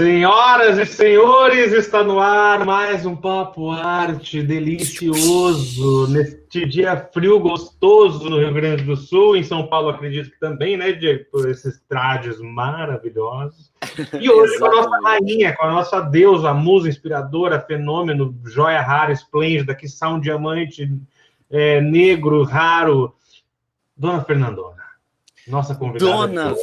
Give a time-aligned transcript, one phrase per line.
[0.00, 8.30] Senhoras e senhores, está no ar mais um Papo Arte delicioso neste dia frio gostoso
[8.30, 11.82] no Rio Grande do Sul, em São Paulo acredito que também, né, Diego, por esses
[11.86, 13.70] trajes maravilhosos.
[14.18, 19.12] E hoje com a nossa rainha, com a nossa deusa, musa inspiradora, fenômeno, joia rara,
[19.12, 20.90] esplêndida, que são um diamante
[21.50, 23.14] é, negro, raro,
[23.94, 24.82] Dona Fernandona,
[25.46, 26.26] nossa convidada.
[26.26, 26.54] Dona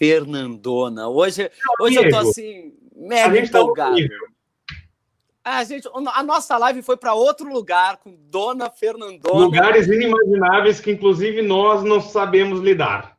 [0.00, 1.10] Fernandona.
[1.10, 3.96] Hoje, hoje eu tô assim, mega tá empolgado.
[3.98, 9.44] Tá a, gente, a nossa live foi para outro lugar com Dona Fernandona.
[9.44, 13.18] Lugares inimagináveis que, inclusive, nós não sabemos lidar.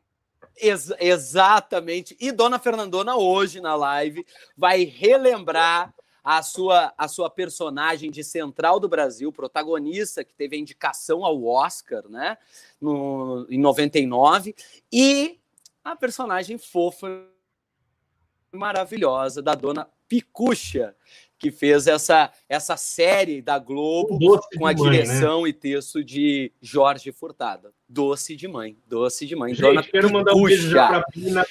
[0.56, 2.16] Ex exatamente.
[2.18, 8.80] E Dona Fernandona, hoje na live, vai relembrar a sua, a sua personagem de Central
[8.80, 12.36] do Brasil, protagonista que teve a indicação ao Oscar, né,
[12.80, 14.54] no, em 99,
[14.92, 15.41] e
[15.84, 17.24] a personagem fofa
[18.52, 20.94] maravilhosa da dona Picucha,
[21.38, 24.18] que fez essa, essa série da Globo
[24.56, 24.90] com a mãe, né?
[24.90, 25.48] direção né?
[25.48, 27.70] e texto de Jorge Furtado.
[27.88, 29.54] Doce de mãe, doce de mãe.
[29.54, 30.12] Gente, dona quero Picucha.
[30.12, 31.46] mandar um beijo já pra Bina.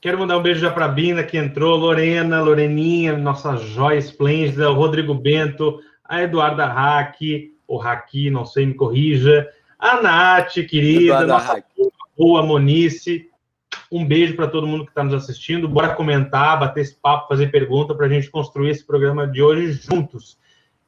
[0.00, 4.70] Quero mandar um beijo já para a Bina, que entrou, Lorena, Loreninha, nossa joia esplêndida,
[4.70, 7.18] o Rodrigo Bento, a Eduarda Hack,
[7.66, 11.64] o Haki, não sei, me corrija, a Nath, querida, Eduarda nossa Hack
[12.16, 13.28] boa Monice.
[13.90, 15.68] Um beijo para todo mundo que está nos assistindo.
[15.68, 19.72] Bora comentar, bater esse papo, fazer pergunta para a gente construir esse programa de hoje
[19.72, 20.38] juntos.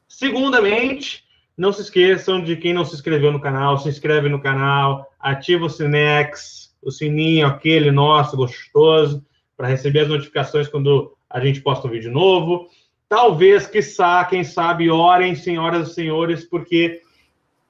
[0.08, 1.24] Segundamente,
[1.56, 5.64] não se esqueçam de quem não se inscreveu no canal, se inscreve no canal, ativa
[5.64, 9.24] o Sinex, o sininho aquele nosso gostoso,
[9.56, 12.68] para receber as notificações quando a gente posta um vídeo novo.
[13.08, 17.00] Talvez, quiçá, quem sabe, orem, senhoras e senhores, porque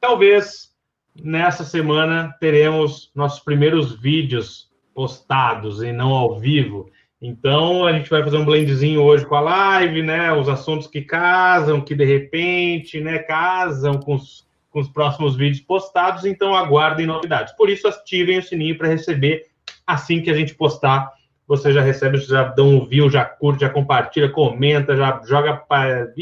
[0.01, 0.75] talvez
[1.23, 6.91] nessa semana teremos nossos primeiros vídeos postados e não ao vivo.
[7.21, 10.33] Então a gente vai fazer um blendzinho hoje com a live, né?
[10.33, 15.61] Os assuntos que casam, que de repente, né, casam com os, com os próximos vídeos
[15.61, 16.25] postados.
[16.25, 17.55] Então aguardem novidades.
[17.57, 19.47] Por isso ativem o sininho para receber
[19.87, 21.11] assim que a gente postar.
[21.49, 26.13] Você já recebe, já dá um view, já curte, já compartilha, comenta, já joga para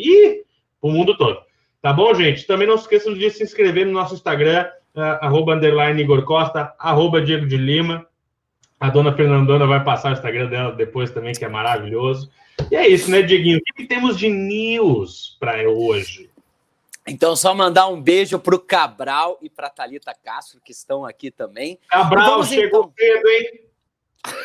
[0.81, 1.39] o mundo todo.
[1.81, 2.47] Tá bom, gente?
[2.47, 7.47] Também não esqueçam de se inscrever no nosso Instagram, arroba underline Igor Costa, arroba Diego
[7.47, 8.07] de Lima.
[8.79, 12.31] A dona Fernandona vai passar o Instagram dela depois também, que é maravilhoso.
[12.71, 13.59] E é isso, né, Dieguinho?
[13.59, 16.31] O que, que temos de news para hoje?
[17.07, 21.31] Então, só mandar um beijo para o Cabral e para Talita Castro, que estão aqui
[21.31, 21.79] também.
[21.89, 22.93] Cabral chegou então...
[22.99, 23.61] cedo, hein?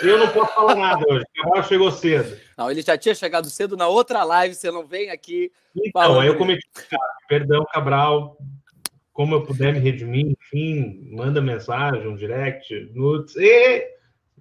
[0.01, 1.25] Eu não posso falar nada hoje.
[1.35, 2.37] Cabral chegou cedo.
[2.57, 5.51] Não, ele já tinha chegado cedo na outra live, você não vem aqui.
[5.73, 6.67] Então, eu cometi.
[7.29, 8.37] Perdão, Cabral
[9.19, 12.73] como eu puder me redimir, enfim, manda mensagem, um direct,
[13.35, 13.91] e...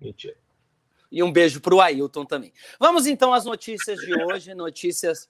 [0.00, 0.36] Mentira.
[1.10, 2.52] E um beijo para o Ailton também.
[2.78, 5.28] Vamos então às notícias de hoje, notícias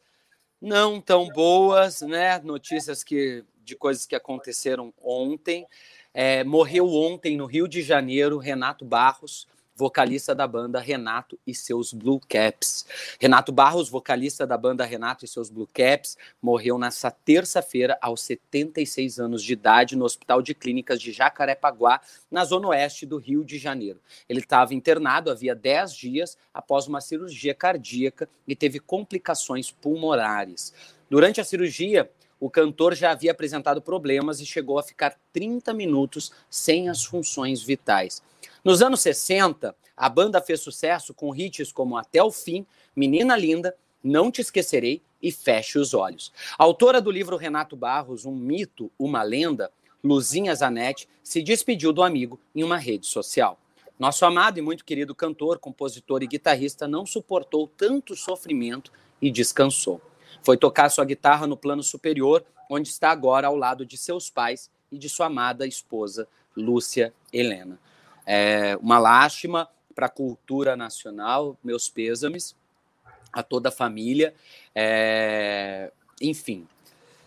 [0.61, 2.39] não tão boas, né?
[2.41, 5.67] Notícias que de coisas que aconteceram ontem.
[6.13, 9.49] É, morreu ontem no Rio de Janeiro Renato Barros,
[9.79, 12.85] vocalista da banda Renato e seus Blue Caps.
[13.21, 19.21] Renato Barros, vocalista da banda Renato e seus Blue Caps, morreu nessa terça-feira aos 76
[19.21, 23.57] anos de idade no Hospital de Clínicas de Jacarepaguá, na zona oeste do Rio de
[23.57, 24.01] Janeiro.
[24.29, 30.75] Ele estava internado havia 10 dias após uma cirurgia cardíaca e teve complicações pulmonares.
[31.09, 36.33] Durante a cirurgia, o cantor já havia apresentado problemas e chegou a ficar 30 minutos
[36.49, 38.23] sem as funções vitais.
[38.65, 43.75] Nos anos 60, a banda fez sucesso com hits como Até o Fim, Menina Linda,
[44.03, 46.33] Não Te Esquecerei e Feche os Olhos.
[46.59, 49.71] A autora do livro Renato Barros, Um Mito, Uma Lenda,
[50.03, 53.59] Luzinha Zanetti, se despediu do amigo em uma rede social.
[53.99, 60.01] Nosso amado e muito querido cantor, compositor e guitarrista não suportou tanto sofrimento e descansou.
[60.49, 64.71] Foi tocar sua guitarra no plano superior, onde está agora ao lado de seus pais
[64.91, 67.79] e de sua amada esposa, Lúcia Helena.
[68.25, 72.57] É uma lástima para a cultura nacional, meus pêsames
[73.31, 74.35] a toda a família.
[74.75, 75.93] É...
[76.19, 76.67] Enfim.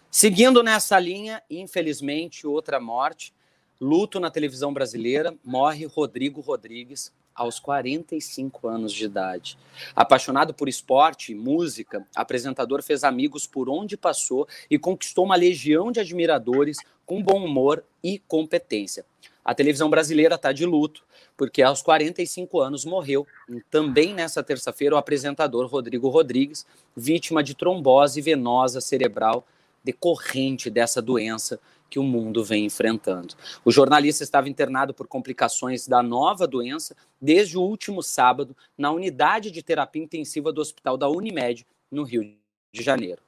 [0.09, 3.35] Seguindo nessa linha, infelizmente, outra morte.
[3.79, 9.57] Luto na televisão brasileira, morre Rodrigo Rodrigues, aos 45 anos de idade.
[9.95, 15.91] Apaixonado por esporte e música, apresentador fez amigos por onde passou e conquistou uma legião
[15.91, 19.05] de admiradores com bom humor e competência.
[19.43, 21.03] A televisão brasileira está de luto,
[21.35, 23.25] porque aos 45 anos morreu,
[23.71, 29.45] também nessa terça-feira, o apresentador Rodrigo Rodrigues, vítima de trombose venosa cerebral
[29.83, 31.59] decorrente dessa doença
[31.91, 33.35] que o mundo vem enfrentando.
[33.65, 39.51] O jornalista estava internado por complicações da nova doença desde o último sábado na unidade
[39.51, 42.33] de terapia intensiva do Hospital da Unimed, no Rio
[42.71, 43.21] de Janeiro.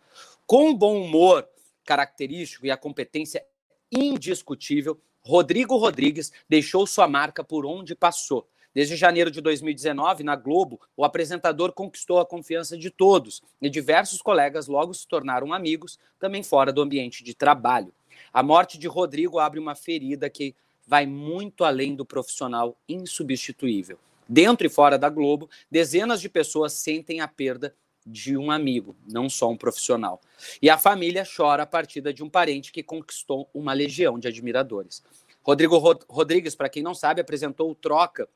[0.47, 1.45] Com o bom humor
[1.83, 3.45] característico e a competência
[3.91, 8.47] indiscutível, Rodrigo Rodrigues deixou sua marca por onde passou.
[8.73, 14.21] Desde janeiro de 2019, na Globo, o apresentador conquistou a confiança de todos e diversos
[14.21, 17.93] colegas logo se tornaram amigos, também fora do ambiente de trabalho.
[18.31, 20.55] A morte de Rodrigo abre uma ferida que
[20.85, 23.97] vai muito além do profissional insubstituível.
[24.27, 27.75] Dentro e fora da Globo, dezenas de pessoas sentem a perda
[28.05, 30.21] de um amigo, não só um profissional.
[30.61, 35.03] E a família chora a partida de um parente que conquistou uma legião de admiradores.
[35.41, 38.27] Rodrigo Rod Rodrigues, para quem não sabe, apresentou o Troca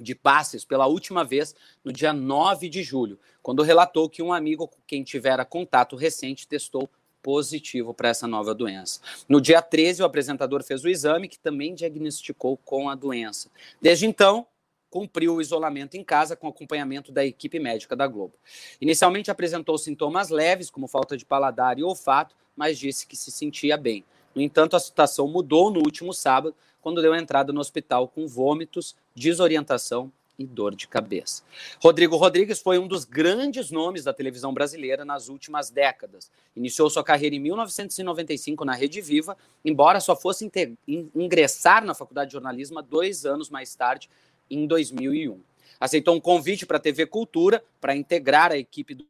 [0.00, 1.54] de passes pela última vez
[1.84, 6.46] no dia 9 de julho, quando relatou que um amigo com quem tivera contato recente
[6.46, 6.88] testou
[7.22, 9.00] positivo para essa nova doença.
[9.28, 13.50] No dia 13, o apresentador fez o exame que também diagnosticou com a doença.
[13.80, 14.46] Desde então,
[14.90, 18.34] cumpriu o isolamento em casa com acompanhamento da equipe médica da Globo.
[18.80, 23.76] Inicialmente apresentou sintomas leves, como falta de paladar e olfato, mas disse que se sentia
[23.76, 24.04] bem.
[24.34, 28.96] No entanto, a situação mudou no último sábado, quando deu entrada no hospital com vômitos,
[29.14, 31.42] desorientação e dor de cabeça.
[31.82, 36.30] Rodrigo Rodrigues foi um dos grandes nomes da televisão brasileira nas últimas décadas.
[36.54, 40.50] Iniciou sua carreira em 1995 na Rede Viva, embora só fosse
[40.86, 44.08] ingressar na faculdade de jornalismo dois anos mais tarde,
[44.48, 45.40] em 2001.
[45.80, 49.06] Aceitou um convite para a TV Cultura para integrar a equipe do,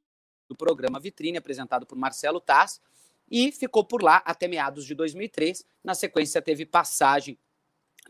[0.56, 2.80] programa Vitrine, apresentado por Marcelo Tass,
[3.30, 5.62] e ficou por lá até meados de 2003.
[5.84, 7.38] Na sequência, teve passagem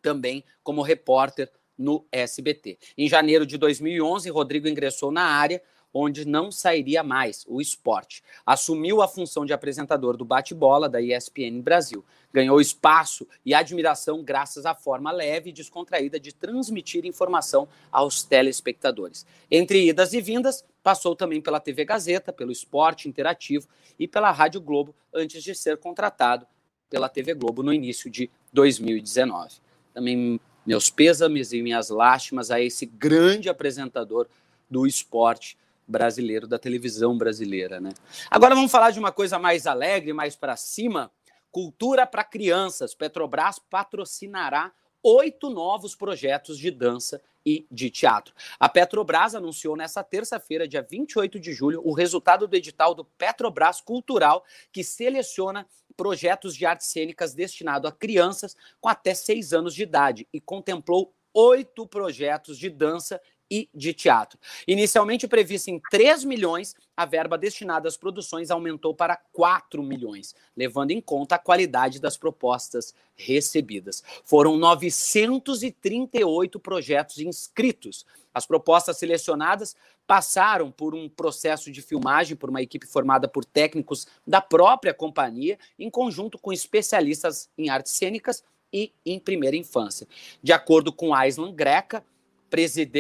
[0.01, 2.79] também como repórter no SBT.
[2.97, 8.23] Em janeiro de 2011, Rodrigo ingressou na área onde não sairia mais, o esporte.
[8.45, 12.05] Assumiu a função de apresentador do bate-bola da ESPN Brasil.
[12.33, 19.27] Ganhou espaço e admiração graças à forma leve e descontraída de transmitir informação aos telespectadores.
[19.51, 23.67] Entre idas e vindas, passou também pela TV Gazeta, pelo Esporte Interativo
[23.99, 26.47] e pela Rádio Globo, antes de ser contratado
[26.91, 29.57] pela TV Globo no início de 2019.
[29.93, 34.29] Também meus pêsames e minhas lástimas a esse grande apresentador
[34.69, 35.57] do esporte
[35.87, 37.95] brasileiro, da televisão brasileira, né?
[38.31, 41.11] Agora vamos falar de uma coisa mais alegre, mais para cima.
[41.51, 42.95] Cultura para crianças.
[42.95, 44.71] Petrobras patrocinará
[45.03, 48.35] oito novos projetos de dança e de teatro.
[48.61, 53.81] A Petrobras anunciou nessa terça-feira, dia 28 de julho, o resultado do edital do Petrobras
[53.81, 55.67] Cultural, que seleciona
[55.97, 61.15] projetos de artes cênicas destinados a crianças com até seis anos de idade e contemplou
[61.33, 63.19] oito projetos de dança
[63.51, 64.39] e de teatro.
[64.67, 70.91] Inicialmente prevista em 3 milhões, a verba destinada às produções aumentou para 4 milhões, levando
[70.91, 74.03] em conta a qualidade das propostas recebidas.
[74.25, 78.05] Foram 938 projetos inscritos.
[78.35, 79.75] As propostas selecionadas
[80.07, 85.59] passaram por um processo de filmagem por uma equipe formada por técnicos da própria companhia,
[85.79, 90.07] em conjunto com especialistas em artes cênicas e em primeira infância.
[90.43, 92.05] De acordo com Aislan Greca,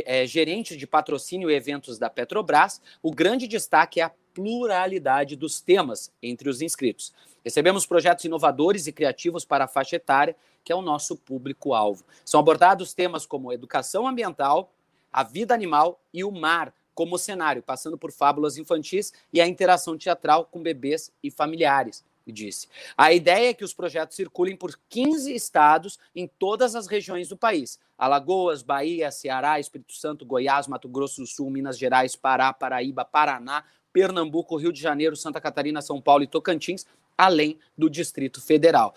[0.05, 5.61] é, gerente de patrocínio e eventos da Petrobras, o grande destaque é a pluralidade dos
[5.61, 7.12] temas entre os inscritos.
[7.45, 12.05] Recebemos projetos inovadores e criativos para a faixa etária, que é o nosso público-alvo.
[12.25, 14.73] São abordados temas como educação ambiental,
[15.12, 19.97] a vida animal e o mar como cenário, passando por fábulas infantis e a interação
[19.97, 22.69] teatral com bebês e familiares disse.
[22.97, 27.37] A ideia é que os projetos circulem por 15 estados em todas as regiões do
[27.37, 33.05] país: Alagoas, Bahia, Ceará, Espírito Santo, Goiás, Mato Grosso do Sul, Minas Gerais, Pará, Paraíba,
[33.05, 38.95] Paraná, Pernambuco, Rio de Janeiro, Santa Catarina, São Paulo e Tocantins, além do Distrito Federal.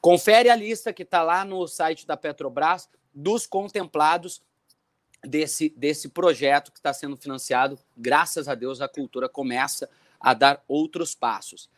[0.00, 4.40] Confere a lista que está lá no site da Petrobras dos contemplados
[5.22, 7.78] desse, desse projeto que está sendo financiado.
[7.96, 11.68] Graças a Deus, a cultura começa a dar outros passos.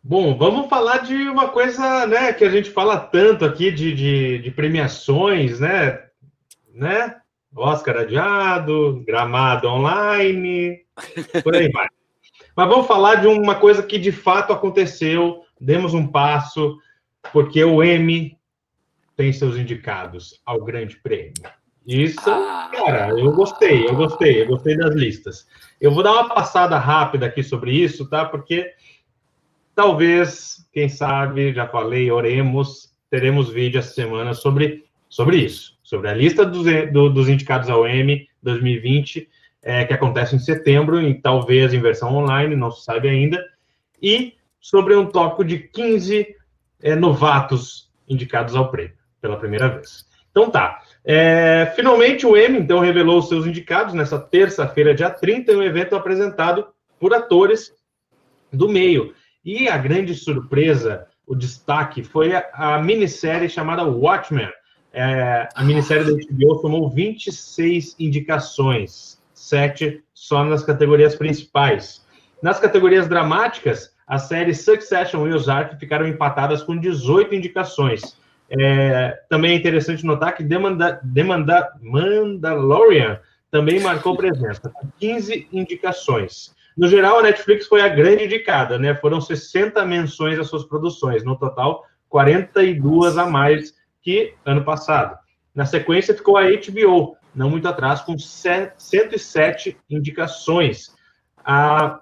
[0.03, 4.39] Bom, vamos falar de uma coisa né, que a gente fala tanto aqui de, de,
[4.39, 6.03] de premiações, né?
[6.73, 7.15] né?
[7.55, 10.81] Oscar adiado, gramado online,
[11.41, 11.87] por aí vai.
[12.55, 16.77] Mas vamos falar de uma coisa que de fato aconteceu, demos um passo,
[17.31, 18.37] porque o M
[19.15, 21.33] tem seus indicados ao Grande Prêmio.
[21.85, 22.69] Isso, ah.
[22.73, 25.47] cara, eu gostei, eu gostei, eu gostei das listas.
[25.79, 28.25] Eu vou dar uma passada rápida aqui sobre isso, tá?
[28.25, 28.73] Porque
[29.75, 36.13] talvez, quem sabe, já falei, oremos, teremos vídeo essa semana sobre, sobre isso, sobre a
[36.13, 39.29] lista dos, do, dos indicados ao M 2020,
[39.61, 43.43] é, que acontece em setembro, e talvez em versão online, não se sabe ainda,
[44.01, 46.35] e sobre um tópico de 15
[46.81, 50.05] é, novatos indicados ao prêmio pela primeira vez.
[50.35, 50.81] Então tá.
[51.05, 55.63] É, finalmente o M então revelou os seus indicados nessa terça-feira, dia 30, em um
[55.63, 56.67] evento apresentado
[56.99, 57.71] por atores
[58.51, 59.13] do meio.
[59.45, 64.49] E a grande surpresa, o destaque, foi a, a minissérie chamada Watchmen.
[64.91, 72.05] É, a minissérie da HBO tomou 26 indicações, sete só nas categorias principais.
[72.41, 78.17] Nas categorias dramáticas, a série Succession e Ozark ficaram empatadas com 18 indicações.
[78.49, 86.53] É, também é interessante notar que Demanda, Demanda, Mandalorian também marcou presença, com 15 indicações.
[86.77, 88.93] No geral, a Netflix foi a grande indicada, né?
[88.95, 95.17] Foram 60 menções às suas produções, no total, 42 a mais que ano passado.
[95.53, 100.93] Na sequência, ficou a HBO, não muito atrás, com 107 indicações.
[101.43, 102.01] A,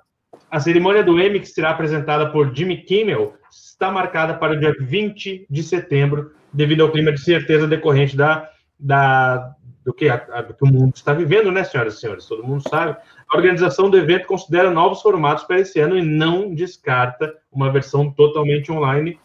[0.49, 4.75] a cerimônia do Emmy, que será apresentada por Jimmy Kimmel, está marcada para o dia
[4.79, 10.53] 20 de setembro, devido ao clima de certeza decorrente da, da, do, que, a, do
[10.53, 12.25] que o mundo está vivendo, né, senhoras e senhores?
[12.25, 12.97] Todo mundo sabe.
[13.29, 18.11] A organização do evento considera novos formatos para esse ano e não descarta uma versão
[18.11, 19.19] totalmente online,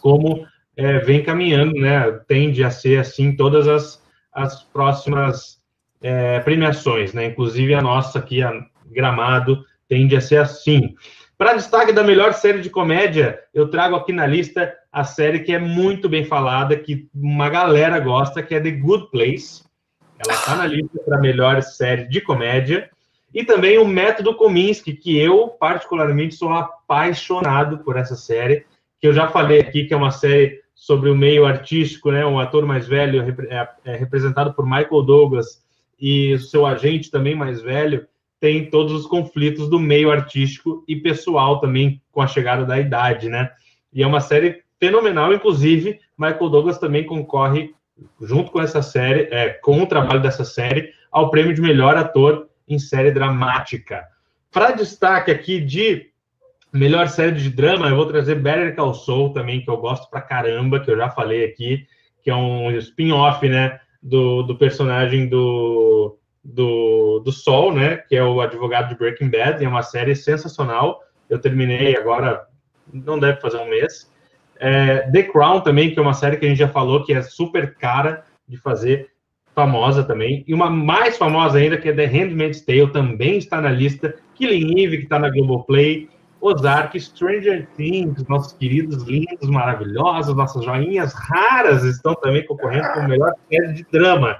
[0.00, 0.46] como
[0.76, 2.10] é, vem caminhando, né?
[2.26, 5.62] Tende a ser assim todas as, as próximas
[6.00, 7.26] é, premiações, né?
[7.26, 8.52] Inclusive a nossa aqui, a
[8.90, 10.94] Gramado, tende a ser assim.
[11.42, 15.52] Para destaque da melhor série de comédia, eu trago aqui na lista a série que
[15.52, 19.64] é muito bem falada, que uma galera gosta, que é The Good Place.
[20.24, 22.88] Ela está na lista para melhor série de comédia.
[23.34, 28.64] E também o Método Kominsky, que eu, particularmente, sou apaixonado por essa série,
[29.00, 32.24] que eu já falei aqui, que é uma série sobre o meio artístico, né?
[32.24, 33.20] Um ator mais velho,
[33.50, 35.60] é, é representado por Michael Douglas,
[35.98, 38.06] e o seu agente também mais velho,
[38.42, 43.28] tem todos os conflitos do meio artístico e pessoal também com a chegada da idade,
[43.28, 43.48] né?
[43.92, 47.72] E é uma série fenomenal, inclusive Michael Douglas também concorre
[48.20, 52.48] junto com essa série, é, com o trabalho dessa série, ao prêmio de melhor ator
[52.68, 54.04] em série dramática.
[54.50, 56.10] Para destaque aqui de
[56.72, 60.20] melhor série de drama, eu vou trazer Better Call Saul também, que eu gosto pra
[60.20, 61.86] caramba, que eu já falei aqui,
[62.24, 67.96] que é um spin-off, né, do, do personagem do do, do Sol, né?
[67.96, 71.00] Que é o advogado de Breaking Bad, é uma série sensacional.
[71.28, 72.46] Eu terminei agora,
[72.92, 74.10] não deve fazer um mês.
[74.58, 77.22] É, The Crown também, que é uma série que a gente já falou que é
[77.22, 79.10] super cara de fazer,
[79.54, 80.44] famosa também.
[80.46, 84.14] E uma mais famosa ainda, que é The Handmaid's Tale, também está na lista.
[84.34, 86.08] Killing Eve, que está na Globoplay.
[86.40, 93.08] Ozark, Stranger Things, nossos queridos, lindos, maravilhosos, nossas joinhas raras estão também concorrendo com o
[93.08, 94.36] melhor série de drama.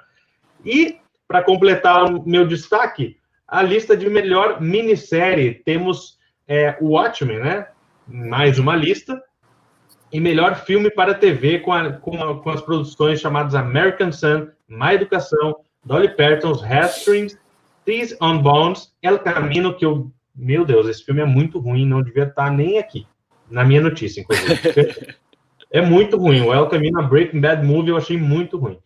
[0.65, 0.97] E
[1.33, 3.17] para completar o meu destaque,
[3.49, 5.63] a lista de melhor minissérie.
[5.65, 7.69] Temos é, o Watchmen, né?
[8.07, 9.19] Mais uma lista.
[10.13, 14.49] E melhor filme para TV com, a, com, a, com as produções chamadas American Sun,
[14.69, 17.39] Má Educação, Dolly Parton's Heartstrings,
[17.87, 20.13] These on Bones, El Camino, que eu...
[20.37, 23.07] Meu Deus, esse filme é muito ruim, não devia estar nem aqui.
[23.51, 25.15] Na minha notícia, inclusive.
[25.73, 26.43] é muito ruim.
[26.43, 28.79] O El Camino, a Breaking Bad Movie, eu achei muito ruim.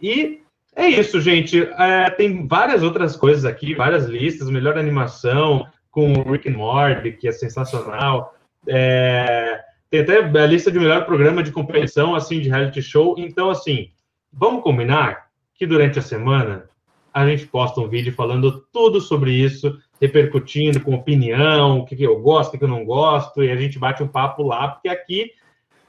[0.00, 0.41] E
[0.74, 1.62] é isso, gente.
[1.78, 7.12] É, tem várias outras coisas aqui, várias listas, melhor animação com o Rick and Morty,
[7.12, 8.34] que é sensacional.
[8.66, 9.60] É,
[9.90, 13.14] tem até a lista de melhor programa de competição, assim, de reality show.
[13.18, 13.90] Então, assim,
[14.32, 16.70] vamos combinar que durante a semana
[17.12, 22.02] a gente posta um vídeo falando tudo sobre isso, repercutindo com opinião, o que, que
[22.02, 24.88] eu gosto, o que, eu não gosto, e a gente bate um papo lá, porque
[24.88, 25.30] aqui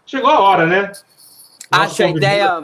[0.05, 0.91] chegou a hora, né?
[1.71, 2.61] Acho a ideia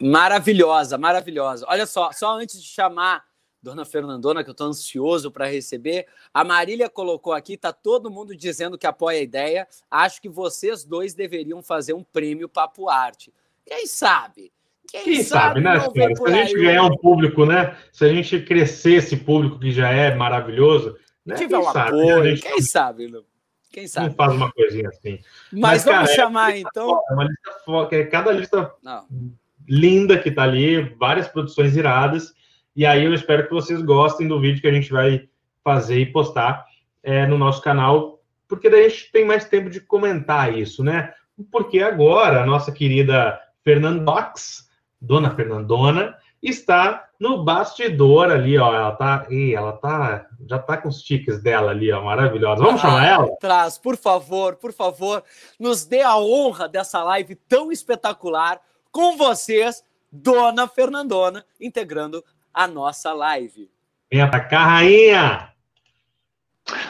[0.00, 1.64] Maravilhosa, maravilhosa.
[1.68, 3.24] Olha só, só antes de chamar
[3.62, 8.36] Dona Fernandona, que eu estou ansioso para receber, a Marília colocou aqui, tá todo mundo
[8.36, 9.66] dizendo que apoia a ideia.
[9.90, 13.32] Acho que vocês dois deveriam fazer um prêmio Papo Arte.
[13.64, 14.52] Quem sabe?
[14.88, 16.14] Quem, Quem sabe, sabe, né, senhora?
[16.14, 17.76] Se a gente ganhar um público, né?
[17.92, 21.34] Se a gente crescer esse público que já é maravilhoso, né?
[21.34, 22.36] Tiver um sabe, apoio, né?
[22.36, 23.24] quem sabe, não?
[23.72, 24.08] Quem sabe?
[24.10, 25.18] Não faz uma coisinha assim.
[25.50, 27.02] Mas, Mas vamos cara, é chamar, é então.
[27.10, 28.72] É uma lista foda, é cada lista.
[28.80, 29.04] Não
[29.68, 32.32] linda que tá ali, várias produções iradas.
[32.74, 35.28] E aí eu espero que vocês gostem do vídeo que a gente vai
[35.64, 36.64] fazer e postar.
[37.06, 41.12] é, no nosso canal, porque daí a gente tem mais tempo de comentar isso, né?
[41.52, 44.68] Porque agora a nossa querida Fernandox,
[45.00, 48.74] Dona Fernandona, está no bastidor ali, ó.
[48.74, 49.26] Ela tá.
[49.30, 50.26] Ih, ela tá.
[50.48, 52.62] Já tá com os tiques dela ali, ó, maravilhosa.
[52.62, 53.36] Vamos ah, chamar ela?
[53.40, 55.22] Traz, por favor, por favor,
[55.60, 58.60] nos dê a honra dessa live tão espetacular
[58.96, 62.24] com vocês, Dona Fernandona, integrando
[62.54, 63.70] a nossa live.
[64.10, 65.52] Venha pra cá, rainha!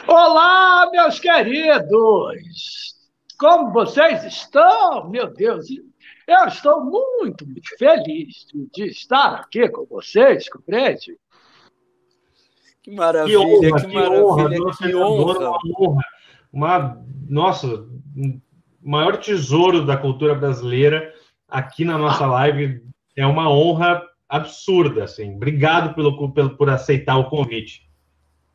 [0.07, 2.95] Olá, meus queridos!
[3.37, 5.09] Como vocês estão?
[5.09, 5.67] Meu Deus,
[6.25, 11.19] eu estou muito, muito feliz de, estar aqui com vocês, compreende?
[12.83, 15.49] Que maravilha, que, honra, que maravilha, honra, que honra.
[15.49, 16.03] Uma, honra.
[16.53, 17.85] uma nossa,
[18.81, 21.13] maior tesouro da cultura brasileira
[21.47, 22.81] aqui na nossa live.
[23.15, 25.35] É uma honra absurda, assim.
[25.35, 27.87] Obrigado pelo, pelo, por aceitar o convite.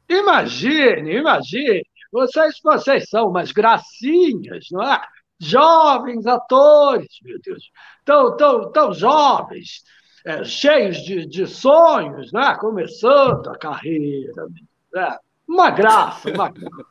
[0.09, 1.85] Imagine, imagine.
[2.13, 5.01] Vocês, vocês são umas gracinhas, não é?
[5.43, 7.71] jovens atores, meu Deus,
[8.05, 9.83] tão, tão, tão jovens,
[10.25, 12.57] é, cheios de, de sonhos, né?
[12.61, 14.47] começando a carreira.
[14.95, 15.17] Né?
[15.49, 16.87] Uma graça, uma graça.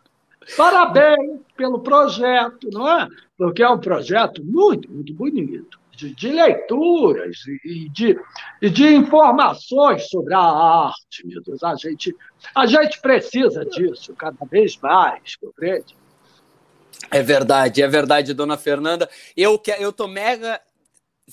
[0.58, 3.08] Parabéns pelo projeto, não é?
[3.38, 8.20] Porque é um projeto muito, muito bonito, de, de leituras e de,
[8.62, 11.64] e de informações sobre a arte, meu Deus.
[11.64, 12.16] A gente,
[12.56, 15.96] a gente precisa disso cada vez mais, compreende?
[17.12, 19.08] É verdade, é verdade, dona Fernanda.
[19.38, 20.60] Eu que eu tô mega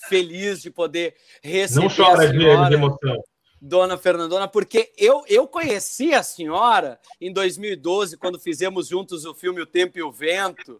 [0.09, 3.23] feliz de poder receber Não chora a senhora, de emoção.
[3.61, 9.61] Dona Fernandona, porque eu, eu conheci a senhora em 2012, quando fizemos juntos o filme
[9.61, 10.79] O Tempo e o Vento.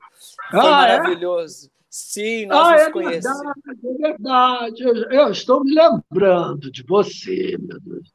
[0.51, 0.99] Foi ah, é?
[0.99, 1.67] maravilhoso.
[1.75, 1.78] É?
[1.91, 3.41] Sim, nós ah, nos é conhecemos.
[3.65, 4.83] Verdade, é verdade.
[4.83, 8.13] Eu, eu, estou me lembrando de você, meu Deus.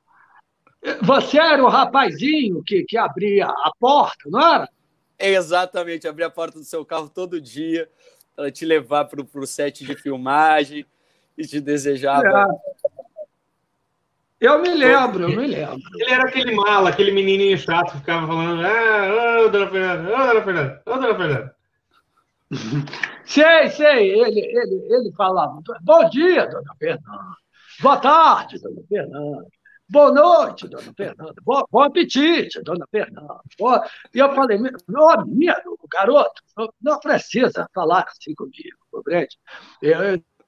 [1.01, 4.69] Você era o rapazinho que, que abria a porta, não era?
[5.17, 7.89] É exatamente, abrir a porta do seu carro todo dia
[8.35, 10.85] para te levar para o set de filmagem
[11.37, 12.27] e te desejava.
[12.27, 12.83] É.
[14.39, 15.79] Eu me lembro, eu me lembro.
[15.95, 20.27] Ele era aquele mala, aquele menininho chato que ficava falando: Ah, ô, dona Fernanda, ô,
[20.27, 21.55] dona Fernanda, ô, dona Fernanda.
[23.25, 27.37] Sei, sei, ele, ele, ele falava: Bom dia, dona Fernanda.
[27.81, 29.47] Boa tarde, dona Fernanda.
[29.89, 31.35] Boa noite, dona Fernanda.
[31.43, 33.39] Bom, bom apetite, dona Fernanda.
[33.57, 33.85] Boa...
[34.13, 36.41] E eu falei, meu amigo, garoto,
[36.81, 39.37] não precisa falar assim comigo, compreende?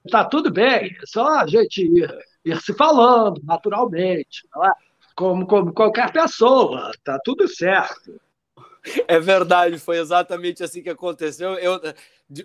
[0.05, 4.71] Está tudo bem, é só a gente ir, ir se falando naturalmente, não é?
[5.15, 8.19] como, como qualquer pessoa, está tudo certo.
[9.07, 11.53] É verdade, foi exatamente assim que aconteceu.
[11.55, 11.81] Eu,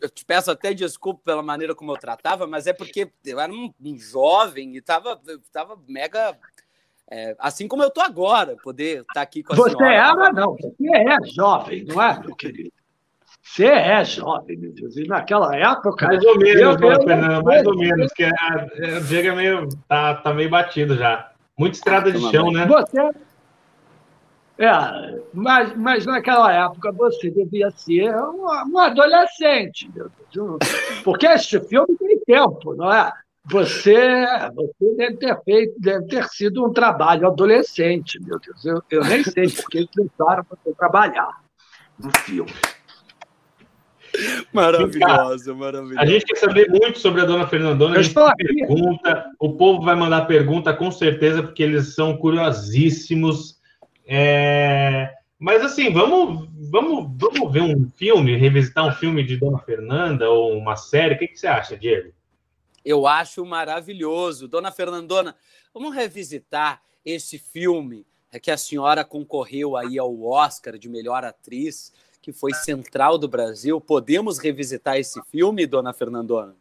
[0.01, 3.53] eu, te peço até desculpa pela maneira como eu tratava, mas é porque eu era
[3.53, 5.21] um, um jovem e estava
[5.53, 6.37] tava mega
[7.11, 10.15] é, assim como eu estou agora, poder estar tá aqui com a você senhora.
[10.15, 12.73] Você era, não, você é jovem, não é, meu querido?
[13.43, 14.97] Você é jovem, meu Deus.
[14.97, 16.07] E naquela época.
[16.07, 19.69] Mais ou menos, eu, eu, Fernando, mais ou menos, que a, o Diego é meio,
[19.89, 21.33] tá, tá meio batido já.
[21.59, 22.65] Muita estrada de chão, né?
[22.67, 23.11] Você.
[24.61, 30.59] É, mas, mas naquela época você devia ser um, um adolescente, meu Deus.
[31.03, 33.11] Porque este filme tem tempo, não é?
[33.47, 38.63] Você, você deve ter feito, deve ter sido um trabalho adolescente, meu Deus.
[38.63, 41.41] Eu, eu nem sei porque eles deixaram você trabalhar
[41.99, 42.53] no filme.
[44.53, 46.01] Maravilhosa, maravilhosa.
[46.01, 47.99] A gente quer saber muito sobre a dona Fernandona.
[47.99, 53.60] A gente pergunta, o povo vai mandar pergunta com certeza, porque eles são curiosíssimos.
[54.13, 55.15] É...
[55.39, 60.59] Mas assim, vamos, vamos, vamos ver um filme, revisitar um filme de Dona Fernanda ou
[60.59, 61.15] uma série.
[61.15, 62.13] O que, que você acha, Diego?
[62.85, 64.49] Eu acho maravilhoso.
[64.49, 65.37] Dona Fernandona,
[65.73, 68.05] vamos revisitar esse filme
[68.43, 73.81] que a senhora concorreu aí ao Oscar de melhor atriz, que foi Central do Brasil.
[73.81, 76.57] Podemos revisitar esse filme, Dona Fernandona?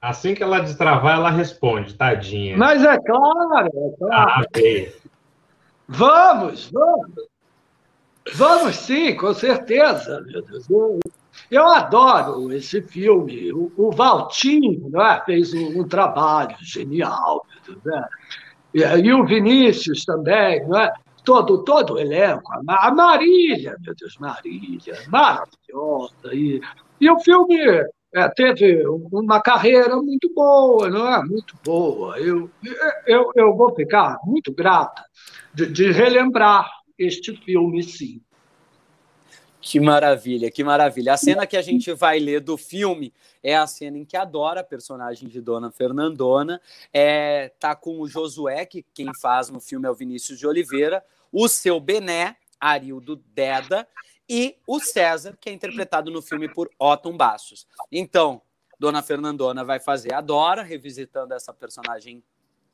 [0.00, 2.56] Assim que ela destravar, ela responde, tadinha.
[2.56, 4.12] Mas é claro, é claro.
[4.12, 4.92] Ah, okay.
[5.88, 7.28] Vamos, vamos.
[8.34, 10.66] Vamos sim, com certeza, meu Deus.
[11.50, 13.52] Eu adoro esse filme.
[13.52, 17.44] O, o Valtinho né, fez um, um trabalho genial.
[17.84, 18.08] Né?
[18.72, 20.90] E, e, o Vinícius também, né?
[21.24, 22.50] todo, todo o elenco.
[22.66, 26.32] A Marília, meu Deus, Marília, maravilhosa.
[26.32, 26.60] E,
[27.00, 27.58] e o filme
[28.14, 31.24] é, teve uma carreira muito boa, não é?
[31.24, 32.16] Muito boa.
[32.18, 32.48] Eu,
[33.06, 35.04] eu, eu vou ficar muito grata
[35.52, 38.22] de, de relembrar este filme, sim.
[39.60, 41.14] Que maravilha, que maravilha.
[41.14, 44.24] A cena que a gente vai ler do filme é a cena em que a
[44.24, 46.60] Dora, a personagem de Dona Fernandona,
[46.92, 51.02] é, tá com o Josué, que quem faz no filme é o Vinícius de Oliveira,
[51.32, 53.88] o seu Bené, Arildo Deda,
[54.28, 57.66] e o César, que é interpretado no filme por Otton Bastos.
[57.90, 58.40] Então,
[58.78, 62.22] Dona Fernandona vai fazer a Dora, revisitando essa personagem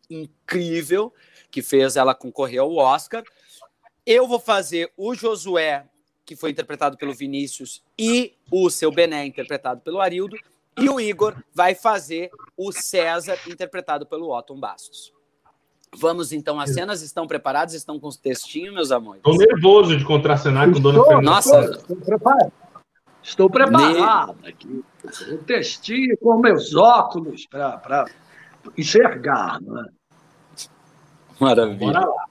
[0.08, 1.12] incrível
[1.50, 3.22] que fez ela concorrer ao Oscar.
[4.04, 5.88] Eu vou fazer o Josué,
[6.24, 10.36] que foi interpretado pelo Vinícius, e o seu Bené, interpretado pelo Arildo.
[10.78, 15.12] E o Igor vai fazer o César, interpretado pelo Otton Bastos.
[15.96, 17.74] Vamos então, as cenas estão preparadas?
[17.74, 19.22] Estão com os textinhos, meus amores?
[19.26, 21.22] Estou nervoso de contracenar com Dona Fernanda.
[21.22, 21.60] Nossa!
[21.60, 22.52] Estou preparado.
[23.22, 24.84] Estou preparado aqui.
[25.32, 28.06] O textinho com meus óculos para
[28.78, 29.86] enxergar, não é?
[31.38, 31.92] Maravilha.
[31.92, 32.24] Bora lá.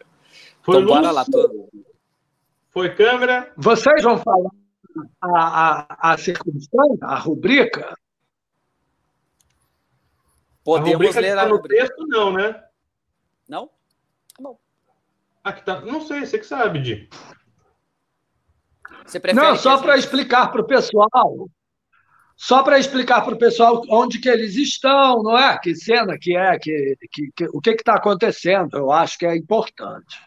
[0.62, 1.26] Foi então, bora lá.
[1.26, 1.70] Tô...
[2.70, 3.52] Foi câmera.
[3.58, 4.52] Vocês vão falar
[5.22, 7.94] a, a, a circunstância, a rubrica?
[10.64, 11.76] Podemos a rubrica ler a tá rubrica.
[11.76, 12.64] texto, não, né?
[13.50, 13.68] Não?
[13.68, 14.60] Tá bom.
[15.44, 15.82] Aqui tá.
[15.82, 17.10] Não sei, você que sabe, Di.
[19.06, 21.50] Você prefere Não, só para explicar para o pessoal.
[22.38, 25.58] Só para explicar para o pessoal onde que eles estão, não é?
[25.58, 28.78] Que cena que é, que, que, que o que está acontecendo.
[28.78, 30.22] Eu acho que é importante.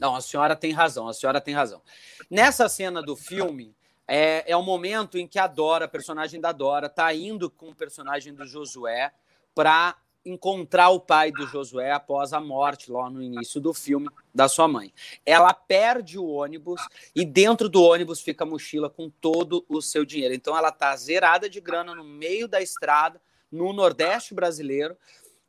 [0.00, 1.82] Não, a senhora tem razão, a senhora tem razão.
[2.30, 6.52] Nessa cena do filme, é, é o momento em que a Dora, a personagem da
[6.52, 9.12] Dora, está indo com o personagem do Josué
[9.54, 14.48] para encontrar o pai do Josué após a morte, lá no início do filme, da
[14.48, 14.92] sua mãe.
[15.24, 16.80] Ela perde o ônibus
[17.14, 20.34] e dentro do ônibus fica a mochila com todo o seu dinheiro.
[20.34, 24.96] Então ela está zerada de grana no meio da estrada, no Nordeste brasileiro,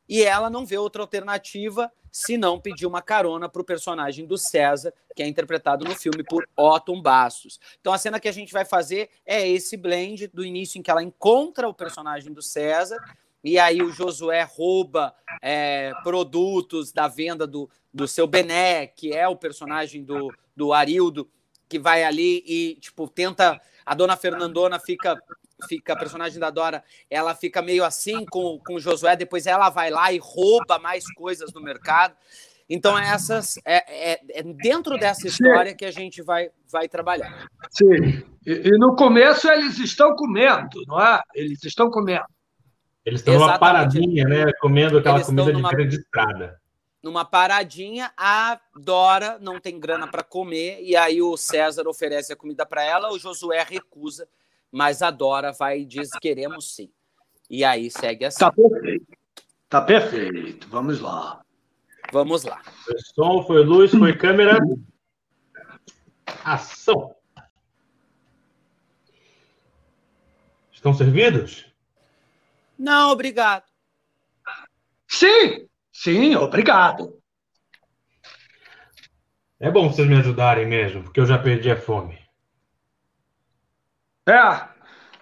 [0.08, 4.38] e ela não vê outra alternativa se não pedir uma carona para o personagem do
[4.38, 7.60] César, que é interpretado no filme por Otton Bastos.
[7.80, 10.90] Então a cena que a gente vai fazer é esse blend do início em que
[10.90, 12.96] ela encontra o personagem do César
[13.46, 19.28] e aí o Josué rouba é, produtos da venda do, do seu Bené, que é
[19.28, 21.30] o personagem do, do Arildo,
[21.68, 23.60] que vai ali e, tipo, tenta.
[23.84, 25.16] A dona Fernandona fica.
[25.66, 29.70] Fica a personagem da Dora, ela fica meio assim com, com o Josué, depois ela
[29.70, 32.14] vai lá e rouba mais coisas no mercado.
[32.68, 35.76] Então, essas é, é, é dentro dessa história Sim.
[35.78, 37.48] que a gente vai, vai trabalhar.
[37.70, 38.22] Sim.
[38.44, 41.22] E, e, no começo eles estão comendo, não é?
[41.34, 42.26] Eles estão comendo.
[43.06, 44.52] Eles estão numa paradinha, né?
[44.60, 46.60] Comendo aquela Eles comida numa, de grande estrada.
[47.00, 52.36] Numa paradinha, a Dora não tem grana para comer, e aí o César oferece a
[52.36, 54.28] comida para ela, o Josué recusa,
[54.72, 56.90] mas a Dora vai e diz: queremos sim.
[57.48, 58.40] E aí segue assim.
[58.40, 59.06] Tá perfeito.
[59.68, 60.68] Tá perfeito.
[60.68, 61.40] Vamos lá.
[62.12, 62.60] Vamos lá.
[62.84, 64.58] Foi som, foi luz, foi câmera.
[66.44, 67.14] Ação.
[70.72, 71.75] Estão servidos?
[72.78, 73.64] Não, obrigado.
[75.08, 77.20] Sim, sim, obrigado.
[79.58, 82.18] É bom vocês me ajudarem mesmo, porque eu já perdi a fome.
[84.28, 84.68] É,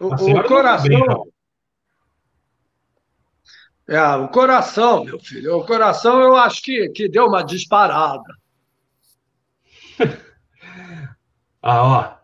[0.00, 1.26] o, o tá coração.
[3.86, 5.58] é, o coração, meu filho.
[5.58, 8.24] O coração eu acho que, que deu uma disparada.
[11.62, 12.14] ah, ó.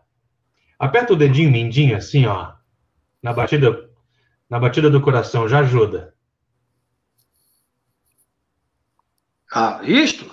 [0.77, 2.53] Aperta o dedinho mindinho assim, ó.
[3.21, 3.90] Na batida
[4.51, 6.13] na batida do coração, já ajuda.
[9.49, 10.29] Ah, isto?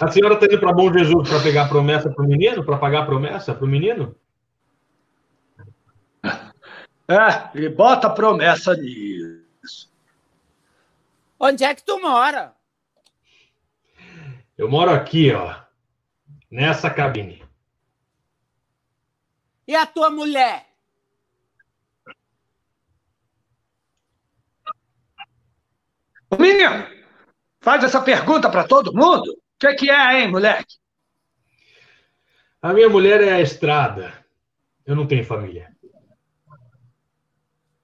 [0.00, 2.64] A senhora está indo para Bom Jesus para pegar a promessa para o menino?
[2.64, 4.16] Para pagar a promessa para o menino?
[7.06, 9.90] É, e bota a promessa nisso.
[11.38, 12.54] Onde é que tu mora?
[14.56, 15.69] Eu moro aqui, ó
[16.50, 17.42] nessa cabine.
[19.66, 20.66] E a tua mulher?
[26.38, 26.86] Menino,
[27.60, 29.32] faz essa pergunta para todo mundo.
[29.32, 30.76] O que, é que é, hein, moleque?
[32.62, 34.24] A minha mulher é a estrada.
[34.84, 35.74] Eu não tenho família.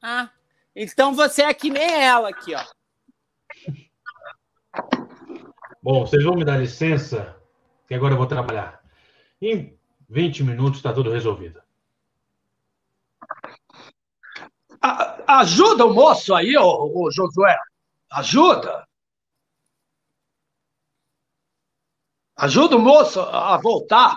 [0.03, 0.31] Ah,
[0.75, 2.65] então você é que nem ela aqui, ó.
[5.83, 7.36] Bom, vocês vão me dar licença
[7.87, 8.83] que agora eu vou trabalhar.
[9.41, 11.63] Em 20 minutos está tudo resolvido.
[14.81, 17.57] A, ajuda o moço aí, ô, ô Josué.
[18.11, 18.87] Ajuda.
[22.37, 24.17] Ajuda o moço a voltar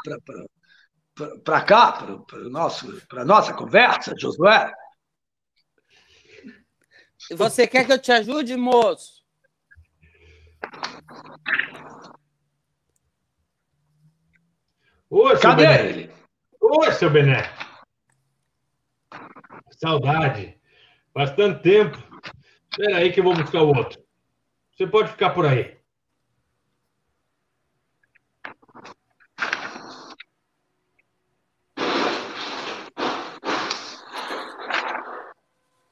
[1.44, 2.06] para cá,
[3.08, 4.72] para a nossa conversa, Josué.
[7.32, 9.24] Você quer que eu te ajude, moço?
[15.10, 15.90] Ô, Cadê Bené?
[15.90, 16.12] ele?
[16.62, 17.44] Ô, seu Bené.
[19.72, 20.60] Saudade.
[21.14, 21.98] Faz tanto tempo.
[22.72, 24.00] Espera aí que eu vou buscar o outro.
[24.72, 25.80] Você pode ficar por aí.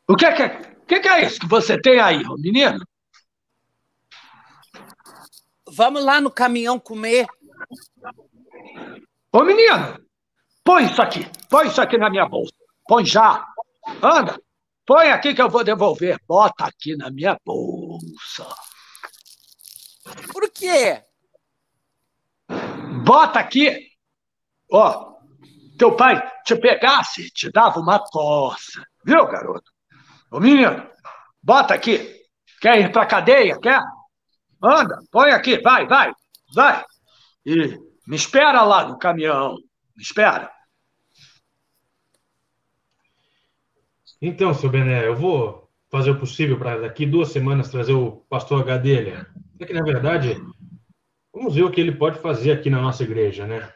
[0.09, 2.79] O que é, que, é, que, que é isso que você tem aí, menino?
[5.69, 7.27] Vamos lá no caminhão comer.
[9.37, 10.03] Ô, menino,
[10.63, 11.23] põe isso aqui.
[11.47, 12.55] Põe isso aqui na minha bolsa.
[12.87, 13.45] Põe já.
[14.01, 14.41] Anda.
[14.83, 16.19] Põe aqui que eu vou devolver.
[16.27, 18.47] Bota aqui na minha bolsa.
[20.33, 21.03] Por quê?
[23.05, 23.91] Bota aqui.
[24.71, 25.13] Ó,
[25.77, 28.83] teu pai te pegasse, te dava uma coça.
[29.05, 29.71] Viu, garoto?
[30.31, 30.89] Ô, menino,
[31.43, 32.25] bota aqui.
[32.59, 33.59] Quer ir pra cadeia?
[33.59, 33.83] Quer?
[34.63, 36.11] Anda, põe aqui, vai, vai,
[36.55, 36.83] vai.
[37.45, 39.57] E me espera lá no caminhão.
[39.95, 40.51] Me espera.
[44.21, 48.63] Então, seu Bené, eu vou fazer o possível para daqui duas semanas trazer o pastor
[48.63, 49.27] Gadelha.
[49.59, 50.35] É que, na verdade,
[51.33, 53.71] vamos ver o que ele pode fazer aqui na nossa igreja, né?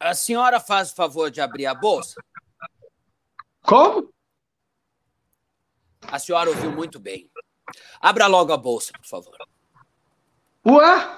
[0.00, 2.20] A senhora faz o favor de abrir a bolsa?
[3.62, 4.12] Como?
[6.02, 7.30] A senhora ouviu muito bem.
[8.00, 9.36] Abra logo a bolsa, por favor.
[10.68, 11.08] Ué?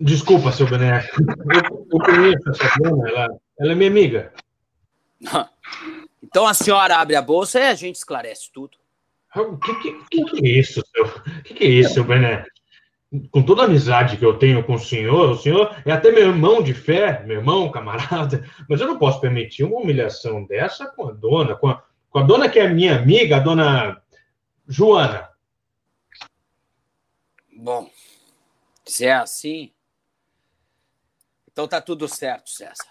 [0.00, 1.08] Desculpa, seu Bené.
[1.18, 4.32] Eu, eu conheço essa dona, ela, ela é minha amiga.
[6.22, 8.76] Então a senhora abre a bolsa e a gente esclarece tudo.
[9.34, 11.04] O que, que, que, que é isso, seu?
[11.04, 12.44] O que, que é isso, seu Bené?
[13.30, 16.28] Com toda a amizade que eu tenho com o senhor, o senhor é até meu
[16.28, 21.08] irmão de fé, meu irmão, camarada, mas eu não posso permitir uma humilhação dessa com
[21.08, 24.02] a dona, com a, com a dona que é minha amiga, a dona
[24.66, 25.27] Joana.
[27.60, 27.90] Bom,
[28.86, 29.74] se é assim,
[31.50, 32.86] então tá tudo certo, César.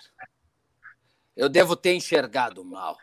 [1.37, 2.97] Eu devo ter enxergado mal.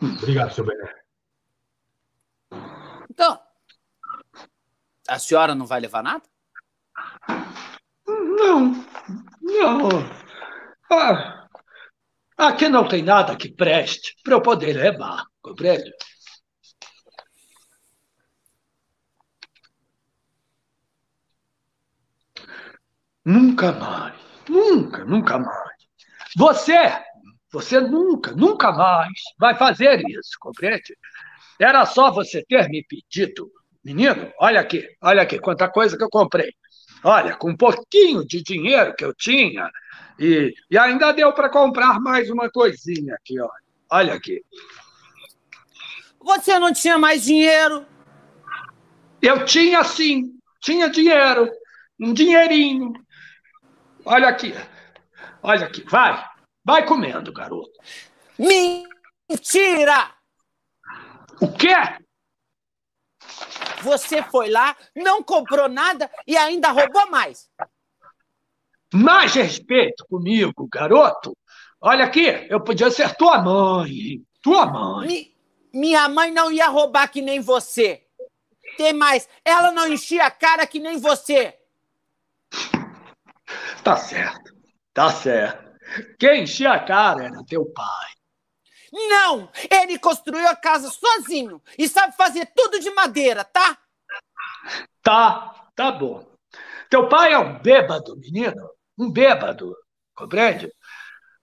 [0.00, 1.02] Obrigado, seu Bené.
[3.10, 3.42] Então,
[5.08, 6.22] a senhora não vai levar nada?
[8.06, 8.70] Não,
[9.40, 9.88] não.
[10.92, 11.48] Ah,
[12.36, 15.92] aqui não tem nada que preste para eu poder levar, compreende?
[23.28, 24.14] Nunca mais.
[24.48, 25.76] Nunca, nunca mais.
[26.34, 26.78] Você,
[27.52, 30.96] você nunca, nunca mais vai fazer isso, compreende?
[31.60, 33.52] Era só você ter me pedido,
[33.84, 36.54] menino, olha aqui, olha aqui, quanta coisa que eu comprei.
[37.04, 39.70] Olha, com um pouquinho de dinheiro que eu tinha,
[40.18, 43.68] e, e ainda deu para comprar mais uma coisinha aqui, olha.
[43.90, 44.42] Olha aqui.
[46.18, 47.84] Você não tinha mais dinheiro?
[49.20, 51.50] Eu tinha sim, tinha dinheiro,
[52.00, 52.94] um dinheirinho.
[54.10, 54.54] Olha aqui.
[55.42, 55.84] Olha aqui.
[55.84, 56.24] Vai.
[56.64, 57.78] Vai comendo, garoto.
[58.38, 60.14] Mentira!
[61.42, 61.74] O quê?
[63.82, 67.50] Você foi lá, não comprou nada e ainda roubou mais.
[68.94, 71.36] Mais respeito comigo, garoto.
[71.78, 74.22] Olha aqui, eu podia ser tua mãe.
[74.40, 75.06] Tua mãe.
[75.06, 75.36] Mi,
[75.72, 78.06] minha mãe não ia roubar que nem você.
[78.78, 81.57] Tem mais, ela não enchia a cara que nem você.
[83.82, 84.54] Tá certo,
[84.92, 85.68] tá certo.
[86.18, 88.10] Quem enchia a cara era teu pai.
[88.92, 89.50] Não!
[89.70, 93.78] Ele construiu a casa sozinho e sabe fazer tudo de madeira, tá?
[95.02, 96.26] Tá, tá bom.
[96.90, 98.70] Teu pai é um bêbado, menino.
[98.98, 99.76] Um bêbado,
[100.14, 100.72] compreende?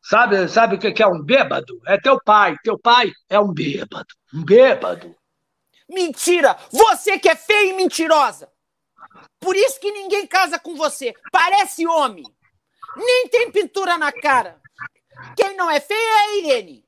[0.02, 1.82] Sabe, sabe o que é um bêbado?
[1.88, 2.56] É teu pai.
[2.64, 4.14] Teu pai é um bêbado.
[4.34, 5.16] Um bêbado.
[5.90, 6.58] Mentira!
[6.72, 8.52] Você que é feia e mentirosa!
[9.40, 11.14] Por isso que ninguém casa com você.
[11.32, 12.26] Parece homem.
[12.96, 14.60] Nem tem pintura na cara.
[15.36, 16.86] Quem não é feia é a Irene.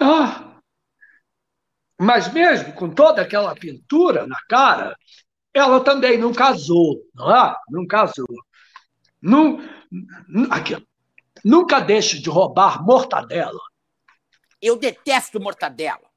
[0.00, 0.50] Ah,
[2.00, 4.96] mas mesmo com toda aquela pintura na cara,
[5.52, 7.54] ela também não casou, não é?
[7.68, 8.26] Não casou.
[9.20, 9.58] Não,
[10.50, 10.74] aqui,
[11.44, 13.60] nunca deixe de roubar mortadela.
[14.62, 16.08] Eu detesto mortadela.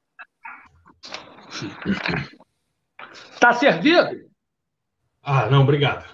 [3.39, 4.30] Tá servido?
[5.21, 6.06] Ah, não, obrigado.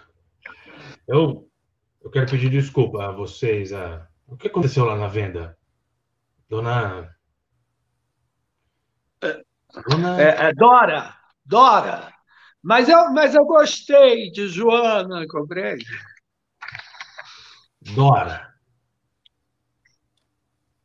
[1.07, 1.49] Eu,
[2.01, 3.73] eu quero pedir desculpa a vocês.
[3.73, 4.07] A...
[4.27, 5.57] O que aconteceu lá na venda?
[6.47, 7.15] Dona.
[9.89, 10.21] Dona...
[10.21, 11.15] É, é Dora!
[11.45, 12.13] Dora!
[12.61, 15.85] Mas eu, mas eu gostei de Joana, compreende?
[17.95, 18.53] Dora.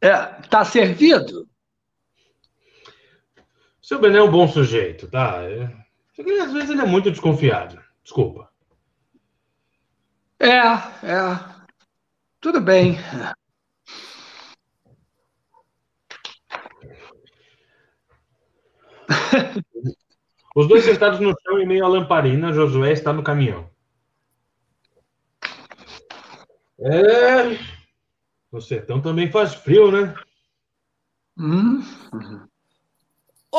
[0.00, 0.16] É,
[0.48, 1.48] tá servido?
[3.82, 5.42] Seu Bené é um bom sujeito, tá?
[5.42, 5.83] É...
[6.18, 7.82] Às vezes ele é muito desconfiado.
[8.02, 8.48] Desculpa.
[10.38, 11.38] É, é.
[12.40, 12.98] Tudo bem.
[20.54, 23.68] Os dois sentados no chão e meio a lamparina, Josué está no caminhão.
[26.78, 27.58] É.
[28.52, 30.14] No sertão também faz frio, né?
[31.36, 31.82] Hum.
[33.50, 33.58] Ô!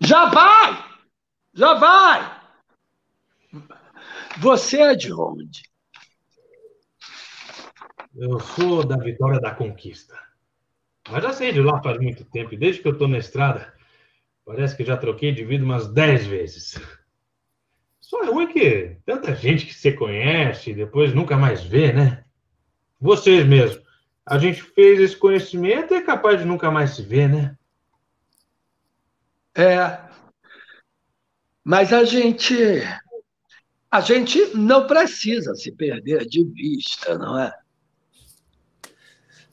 [0.00, 0.84] Já vai!
[1.54, 2.38] Já vai!
[4.38, 5.62] Você é de onde?
[8.16, 10.16] Eu sou da Vitória da Conquista.
[11.10, 12.54] Mas já saí de lá faz muito tempo.
[12.54, 13.74] E desde que eu estou na estrada,
[14.44, 16.80] parece que já troquei de vida umas dez vezes.
[18.00, 22.24] Só é ruim que tanta gente que você conhece e depois nunca mais vê, né?
[23.00, 23.82] Vocês mesmo.
[24.24, 27.57] A gente fez esse conhecimento e é capaz de nunca mais se ver, né?
[29.54, 30.00] É.
[31.64, 32.54] Mas a gente.
[33.90, 37.52] A gente não precisa se perder de vista, não é?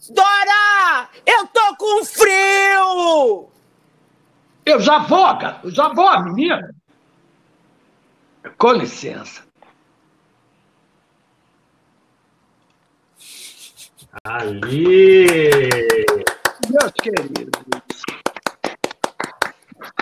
[0.10, 1.10] Dora!
[1.26, 3.50] Eu tô com frio!
[4.66, 5.40] Eu já vou.
[5.64, 6.76] Eu já vou, menina.
[8.58, 9.44] Com licença.
[14.24, 15.28] Ali!
[16.70, 17.85] Meus queridos.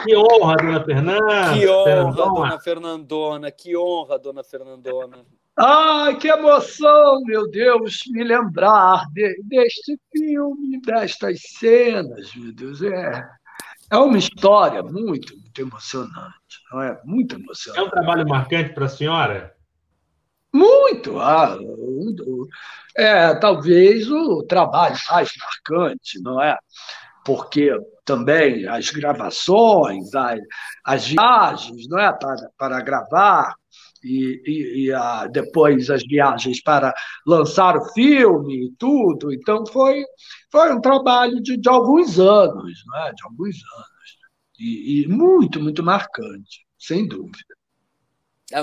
[0.03, 1.53] Que honra, dona Fernanda!
[1.53, 2.25] Que honra, Fernandona.
[2.25, 3.51] dona Fernandona!
[3.51, 5.25] Que honra, dona Fernandona!
[5.57, 12.81] Ai, que emoção, meu Deus, me lembrar de, deste filme, destas cenas, meu Deus.
[12.81, 13.23] É,
[13.91, 16.99] é uma história muito, muito emocionante, não é?
[17.05, 17.79] Muito emocionante.
[17.79, 19.55] É um trabalho marcante para a senhora?
[20.51, 21.19] Muito.
[21.19, 21.57] Ah,
[22.95, 26.57] é, talvez o trabalho mais marcante, não é?
[27.25, 27.71] Porque
[28.05, 30.39] também as gravações, as,
[30.85, 32.11] as viagens, não é?
[32.11, 33.55] Para, para gravar,
[34.03, 36.93] e, e, e a, depois as viagens para
[37.25, 39.31] lançar o filme e tudo.
[39.31, 40.03] Então foi,
[40.51, 43.13] foi um trabalho de, de alguns anos, não é?
[43.13, 43.93] de alguns anos.
[44.59, 47.52] E, e muito, muito marcante, sem dúvida.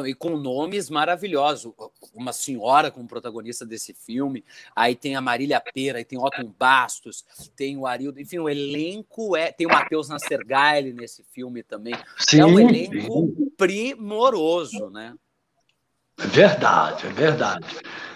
[0.07, 1.73] E com nomes maravilhosos.
[2.15, 4.45] Uma senhora como protagonista desse filme.
[4.75, 7.25] Aí tem a Marília Pera, aí tem Otton Bastos,
[7.57, 8.21] tem o Arildo.
[8.21, 9.51] Enfim, o elenco é.
[9.53, 11.95] Tem o Matheus Nastergaile nesse filme também.
[12.19, 13.51] Sim, é um elenco sim.
[13.57, 15.15] primoroso, né?
[16.19, 17.67] É verdade, é verdade.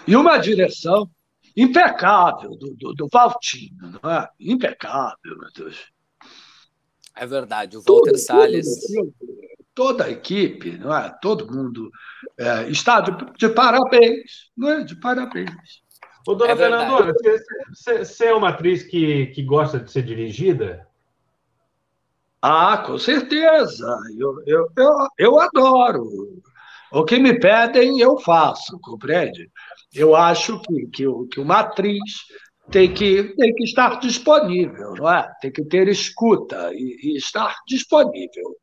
[0.07, 1.09] E uma direção
[1.57, 4.29] impecável do, do, do Valtinho, não é?
[4.39, 5.91] Impecável, meu Deus.
[7.15, 8.67] É verdade, o Walter Salles.
[9.75, 11.13] Toda a equipe, não é?
[11.21, 11.91] Todo mundo
[12.37, 14.83] é, está de, de, parabéns, não é?
[14.83, 15.83] De parabéns.
[16.27, 17.13] Ô, dona é Fernandona,
[17.75, 20.87] você é uma atriz que, que gosta de ser dirigida?
[22.41, 23.85] Ah, com certeza.
[24.17, 26.41] Eu, eu, eu, eu adoro.
[26.91, 29.51] O que me pedem, eu faço, compreende?
[29.93, 31.99] Eu acho que, que, que uma atriz
[32.71, 35.31] tem que, tem que estar disponível, não é?
[35.41, 38.55] Tem que ter escuta e, e estar disponível.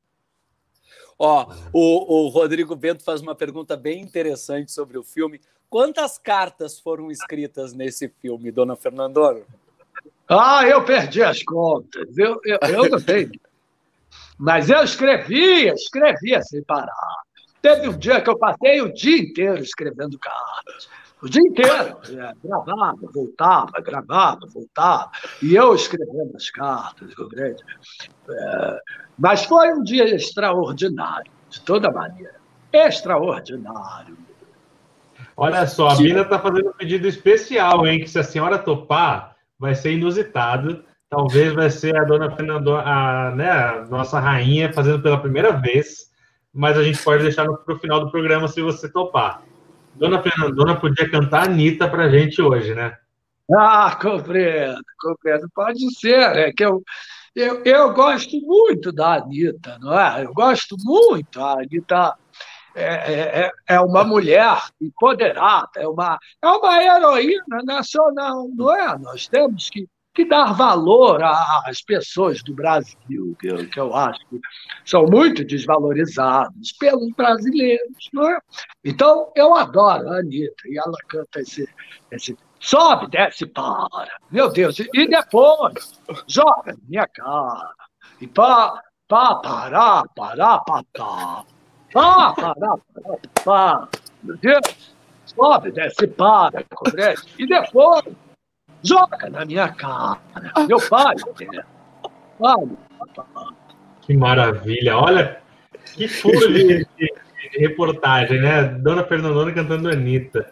[1.25, 5.41] Ó, o, o Rodrigo Bento faz uma pergunta bem interessante sobre o filme.
[5.71, 9.43] Quantas cartas foram escritas nesse filme, dona Fernandona?
[10.29, 12.19] Ah, eu perdi as contas.
[12.19, 13.31] Eu, eu, eu não tenho.
[14.37, 17.23] Mas eu escrevia, escrevia sem parar.
[17.61, 20.89] Teve um dia que eu passei o dia inteiro escrevendo cartas.
[21.23, 21.99] O dia inteiro.
[22.11, 25.11] É, gravava, voltava, gravava, voltava.
[25.43, 27.63] E eu escrevendo as cartas, compreende?
[28.29, 28.79] É,
[29.19, 32.35] mas foi um dia extraordinário, de toda maneira.
[32.73, 34.17] Extraordinário.
[35.37, 38.01] Olha só, a Bina está fazendo um pedido especial, hein?
[38.01, 40.85] Que se a senhora topar, vai ser inusitado.
[41.09, 46.13] Talvez vai ser a dona Fernando, a, né, a nossa rainha, fazendo pela primeira vez
[46.53, 49.43] mas a gente pode deixar para o final do programa se você topar.
[49.95, 52.97] Dona Fernandona podia cantar Anitta para a gente hoje, né?
[53.55, 55.49] Ah, compreendo, compreendo.
[55.55, 56.83] Pode ser, é que eu,
[57.35, 60.25] eu, eu gosto muito da Anitta, não é?
[60.25, 61.41] Eu gosto muito.
[61.41, 62.15] A Anitta
[62.75, 68.99] é, é, é, é uma mulher empoderada, é uma, é uma heroína nacional, não é?
[68.99, 74.21] Nós temos que que dar valor às pessoas do Brasil, que eu, que eu acho
[74.29, 74.39] que
[74.85, 78.11] são muito desvalorizadas pelos brasileiros.
[78.13, 78.39] Não é?
[78.85, 81.67] Então, eu adoro a Anitta, e ela canta esse,
[82.11, 84.09] esse sobe, desce, para.
[84.31, 87.73] Meu Deus, e depois joga minha cara.
[88.21, 91.45] E pá, pá, pará, pará, pá, pá.
[91.93, 92.77] Pará, pará,
[93.45, 93.89] pá.
[94.23, 94.95] Meu Deus,
[95.25, 96.65] sobe, desce, para?
[97.39, 98.05] E depois
[98.83, 100.19] Joga na minha cara.
[100.67, 101.15] Meu pai.
[102.39, 102.57] Pai.
[104.01, 104.97] Que maravilha.
[104.97, 105.41] Olha,
[105.95, 108.65] que furo de, de, de, reportagem, né?
[108.65, 110.51] Dona Fernandona cantando Anitta.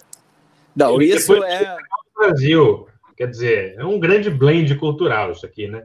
[0.75, 1.77] Não, e isso é.
[2.17, 2.87] Brasil.
[3.17, 5.85] Quer dizer, é um grande blend cultural isso aqui, né?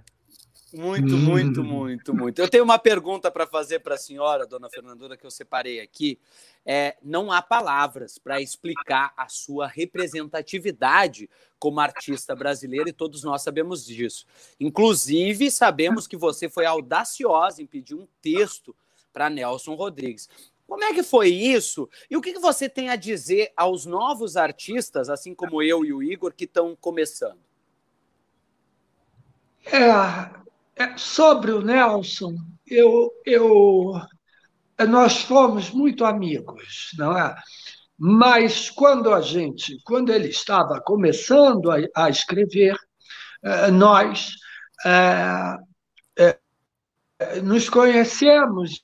[0.76, 2.40] Muito, muito, muito, muito.
[2.40, 6.20] Eu tenho uma pergunta para fazer para a senhora, dona Fernandona, que eu separei aqui.
[6.66, 13.42] É, não há palavras para explicar a sua representatividade como artista brasileira e todos nós
[13.42, 14.26] sabemos disso.
[14.60, 18.76] Inclusive, sabemos que você foi audaciosa em pedir um texto
[19.14, 20.28] para Nelson Rodrigues.
[20.68, 21.90] Como é que foi isso?
[22.10, 26.04] E o que você tem a dizer aos novos artistas, assim como eu e o
[26.04, 27.40] Igor, que estão começando?
[29.68, 30.46] É,
[30.76, 32.36] é, sobre o Nelson,
[32.68, 33.94] eu, eu,
[34.88, 37.36] nós fomos muito amigos, não é?
[37.98, 42.76] Mas quando a gente, quando ele estava começando a, a escrever,
[43.44, 44.32] é, nós
[44.86, 45.58] é,
[47.20, 48.84] é, nos conhecemos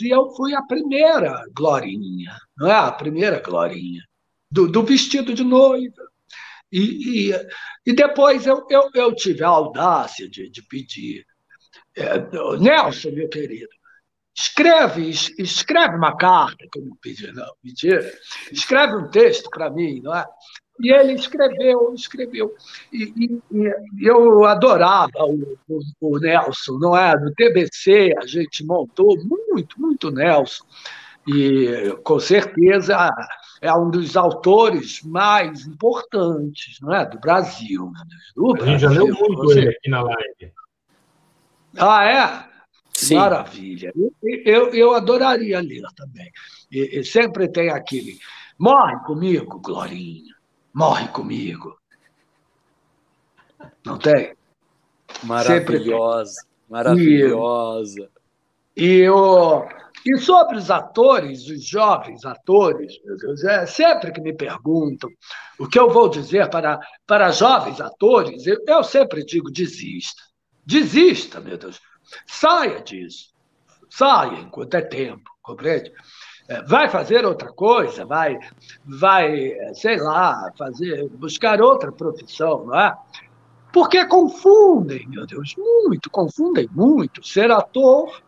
[0.00, 2.74] e eu fui a primeira Glorinha, não é?
[2.74, 4.02] A primeira Glorinha,
[4.50, 6.02] do, do vestido de noiva.
[6.72, 7.48] E, e,
[7.86, 11.24] e depois eu, eu, eu, tive a audácia de, de pedir,
[11.96, 12.18] é,
[12.58, 13.68] Nelson, meu querido,
[14.36, 15.08] escreve,
[15.38, 18.12] escreve uma carta, que eu não pedi, não, mentira,
[18.52, 20.24] escreve um texto para mim, não é?
[20.78, 22.54] E ele escreveu, escreveu.
[22.92, 23.42] E, e,
[23.98, 27.18] e eu adorava o, o, o, Nelson, não é?
[27.18, 30.64] No TBC a gente montou muito, muito Nelson.
[31.26, 33.10] E com certeza
[33.66, 37.04] é um dos autores mais importantes não é?
[37.04, 37.92] do Brasil.
[38.34, 39.58] Do a gente já leu muito Você...
[39.58, 40.52] ele aqui na live.
[41.76, 42.48] Ah, é?
[42.92, 43.16] Sim.
[43.16, 43.92] Maravilha.
[43.94, 44.12] Eu,
[44.44, 46.30] eu, eu adoraria ler também.
[46.70, 48.18] E, e sempre tem aquele.
[48.58, 50.34] Morre comigo, Glorinha.
[50.72, 51.76] Morre comigo.
[53.84, 54.34] Não tem?
[55.24, 56.46] Maravilhosa.
[56.68, 58.10] Maravilhosa.
[58.76, 59.68] E, e eu
[60.06, 65.10] e sobre os atores, os jovens atores, meu Deus, é, sempre que me perguntam
[65.58, 70.22] o que eu vou dizer para, para jovens atores, eu, eu sempre digo: desista.
[70.64, 71.80] Desista, meu Deus.
[72.24, 73.34] Saia disso.
[73.90, 75.92] Saia enquanto é tempo, compreende?
[76.48, 78.38] É, vai fazer outra coisa, vai,
[78.84, 82.96] vai, sei lá, fazer, buscar outra profissão, não é?
[83.72, 88.22] Porque confundem, meu Deus, muito, confundem muito ser ator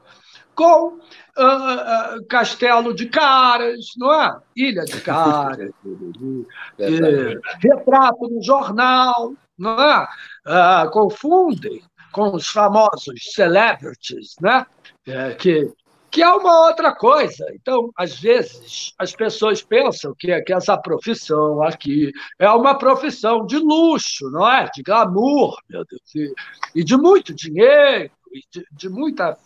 [0.58, 0.98] com
[1.38, 4.36] uh, uh, Castelo de Caras, não é?
[4.56, 5.70] Ilha de Caras,
[7.62, 10.08] retrato no jornal, não é?
[10.46, 11.82] Uh, confundem
[12.12, 14.66] com os famosos celebrities, né?
[15.06, 15.70] É, que,
[16.10, 17.46] que é uma outra coisa.
[17.54, 23.58] Então, às vezes, as pessoas pensam que, que essa profissão aqui é uma profissão de
[23.58, 24.68] luxo, não é?
[24.74, 29.36] De glamour, meu Deus, e, e de muito dinheiro, e de, de muita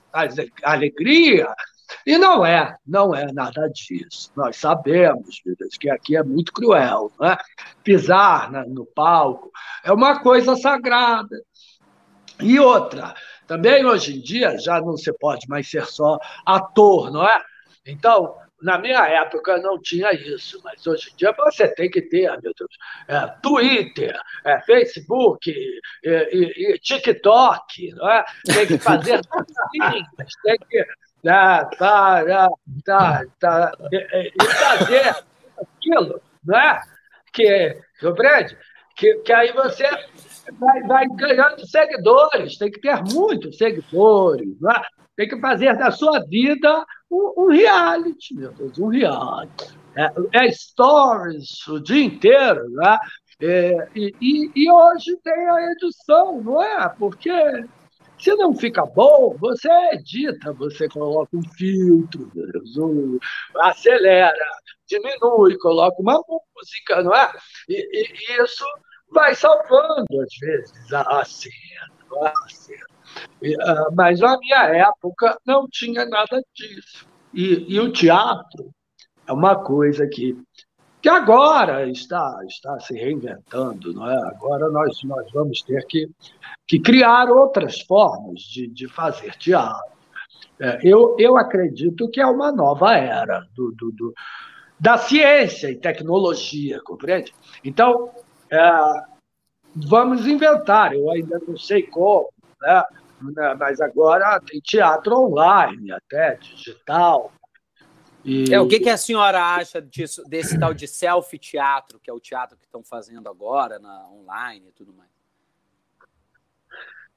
[0.63, 1.49] alegria.
[2.07, 4.31] E não é, não é nada disso.
[4.37, 7.39] Nós sabemos, Deus, que aqui é muito cruel, não é?
[7.83, 9.51] Pisar na, no palco
[9.85, 11.37] é uma coisa sagrada.
[12.41, 13.15] E outra,
[13.47, 17.43] também hoje em dia já não se pode mais ser só ator, não é?
[17.87, 22.31] Então, na minha época não tinha isso, mas hoje em dia você tem que ter,
[22.41, 22.71] meu Deus,
[23.09, 25.53] é, Twitter, é, Facebook,
[26.05, 28.25] é, TikTok, não é?
[28.45, 29.21] Tem que fazer
[30.45, 30.87] tem que
[31.23, 32.49] tá, tá,
[32.85, 35.25] tá, tá, e, e fazer
[35.61, 36.81] aquilo, não é?
[37.33, 38.57] Que, compreende?
[38.97, 39.89] Que, que aí você
[40.59, 44.83] vai, vai ganhando seguidores, tem que ter muitos seguidores, é?
[45.17, 49.79] tem que fazer da sua vida um, um reality, meu Deus, um reality.
[49.95, 50.11] É,
[50.45, 52.99] é stories o dia inteiro, né?
[53.41, 56.89] É, e, e, hoje tem a edição, não é?
[56.97, 57.31] Porque
[58.23, 62.31] se não fica bom, você edita, você coloca um filtro,
[63.57, 64.33] acelera,
[64.87, 67.33] diminui, coloca uma música, não é?
[67.69, 68.65] E, e isso
[69.11, 71.93] vai salvando, às vezes, a cena.
[72.23, 72.87] A cena.
[73.61, 77.07] Ah, mas na minha época não tinha nada disso.
[77.35, 78.71] E, e o teatro
[79.27, 80.37] é uma coisa que,
[81.03, 84.17] que agora está, está se reinventando, não é?
[84.29, 86.09] Agora nós, nós vamos ter que,
[86.67, 89.93] que criar outras formas de, de fazer teatro.
[90.61, 94.15] É, eu, eu acredito que é uma nova era do, do, do
[94.79, 97.33] da ciência e tecnologia, compreende?
[97.65, 98.11] Então,
[98.51, 98.59] é,
[99.75, 102.29] vamos inventar, eu ainda não sei como,
[102.61, 102.85] né?
[103.59, 107.33] mas agora tem teatro online, até digital.
[108.25, 108.53] E...
[108.53, 112.21] É, o que, que a senhora acha disso, desse tal de self-teatro, que é o
[112.21, 115.11] teatro que estão fazendo agora, na, online e tudo mais?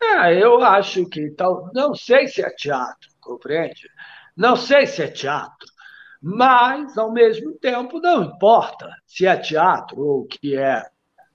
[0.02, 1.72] É, eu acho que tal.
[1.74, 3.90] Não sei se é teatro, compreende?
[4.36, 5.68] Não sei se é teatro,
[6.22, 10.84] mas, ao mesmo tempo, não importa se é teatro ou que é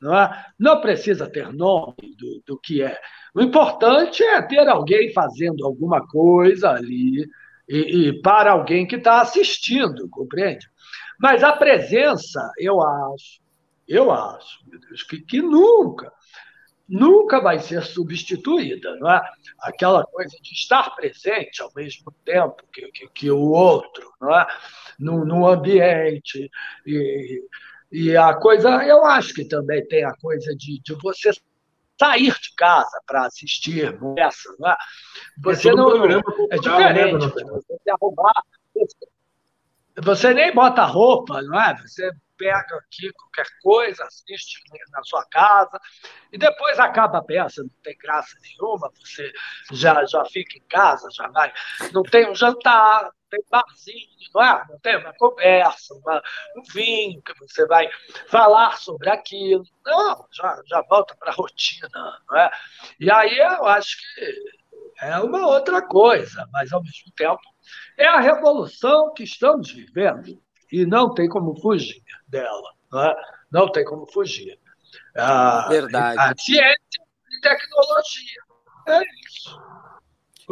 [0.00, 0.46] Não, é?
[0.58, 2.98] não precisa ter nome do, do que é.
[3.34, 7.26] O importante é ter alguém fazendo alguma coisa ali
[7.70, 10.66] e, e para alguém que está assistindo, compreende?
[11.20, 13.40] Mas a presença, eu acho,
[13.86, 16.12] eu acho, meu Deus, que, que nunca,
[16.88, 19.22] nunca vai ser substituída, não é?
[19.60, 24.46] Aquela coisa de estar presente ao mesmo tempo que, que, que o outro, não é?
[24.98, 26.50] No, no ambiente.
[26.84, 27.44] E,
[27.92, 31.30] e a coisa, eu acho que também tem a coisa de, de você
[32.00, 34.76] sair de casa para assistir essa, não é?
[35.42, 35.90] Você é não.
[36.50, 37.26] É diferente.
[37.26, 38.42] Né, você arrumar.
[40.02, 41.76] Você nem bota roupa, não é?
[41.82, 45.78] Você pega aqui qualquer coisa, assiste na sua casa,
[46.32, 49.30] e depois acaba a peça, não tem graça nenhuma, você
[49.72, 51.52] já, já fica em casa, já vai.
[51.92, 54.64] Não tem um jantar, tem barzinho, não é?
[54.68, 56.22] Não tem uma conversa, uma,
[56.56, 57.88] um vinho que você vai
[58.26, 59.64] falar sobre aquilo.
[59.86, 61.88] Não, já, já volta para a rotina,
[62.28, 62.50] não é?
[62.98, 64.34] E aí eu acho que
[65.00, 67.40] é uma outra coisa, mas ao mesmo tempo
[67.96, 73.16] é a revolução que estamos vivendo e não tem como fugir dela, não, é?
[73.50, 74.58] não tem como fugir.
[75.16, 76.18] A, Verdade.
[76.18, 78.42] A ciência e tecnologia.
[78.88, 79.69] É isso.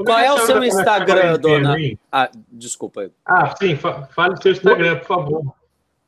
[0.05, 1.76] Qual é, o seu Instagram, dona?
[2.11, 3.11] Ah, desculpa.
[3.24, 5.55] Ah, sim, fale o seu Instagram, por favor.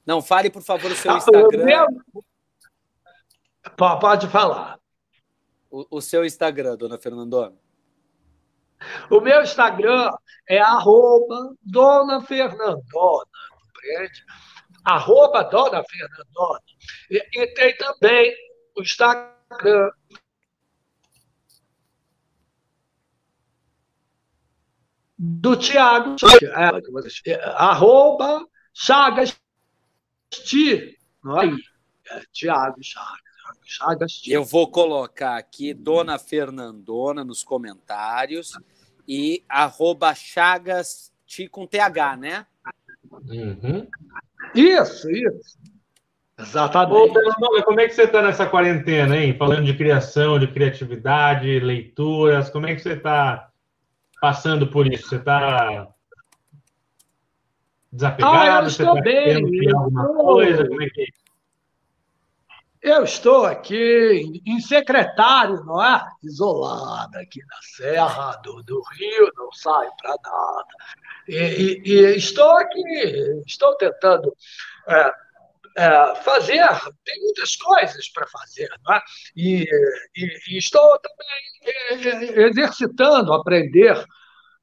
[0.06, 1.64] Não, fale, por favor, o seu ah, Instagram.
[1.64, 1.86] Meu...
[3.76, 4.78] Pode falar.
[5.70, 7.54] O, o, seu Instagram, dona Fernandona.
[9.10, 10.10] O meu Instagram
[10.48, 14.24] é arroba dona Fernandona, compreende?
[14.84, 16.60] Arroba dona Fernandona.
[17.10, 18.34] E, e tem também
[18.76, 19.90] o Instagram
[25.22, 26.16] do Tiago,
[27.26, 28.42] é, arroba
[28.72, 29.36] Chagas
[30.30, 31.48] Ti, não é?
[32.10, 33.20] é Tiago Chagas.
[33.62, 38.58] Chagas Eu vou colocar aqui Dona Fernandona nos comentários
[39.06, 42.46] e arroba Chagas Ti com TH, né?
[43.12, 43.86] Uhum.
[44.54, 45.58] Isso, isso.
[46.38, 47.18] Exatamente.
[47.18, 49.36] Ô, como é que você está nessa quarentena, hein?
[49.36, 53.49] Falando de criação, de criatividade, leituras, como é que você está
[54.20, 55.08] passando por isso?
[55.08, 55.88] Você está
[57.90, 58.36] desapegado?
[58.36, 59.70] Ah, eu estou tá bem.
[59.72, 60.24] alguma estou...
[60.24, 60.68] coisa?
[60.68, 61.06] Como é que...
[62.82, 66.02] Eu estou aqui em secretário, não é?
[66.22, 70.68] Isolado aqui na Serra do, do Rio, não saio para nada.
[71.28, 74.34] E, e, e, estou aqui, estou tentando
[74.88, 75.12] é,
[75.80, 76.68] é, fazer,
[77.06, 79.00] tem muitas coisas para fazer, não é?
[79.34, 79.64] E,
[80.14, 84.04] e, e, estou também exercitando, aprender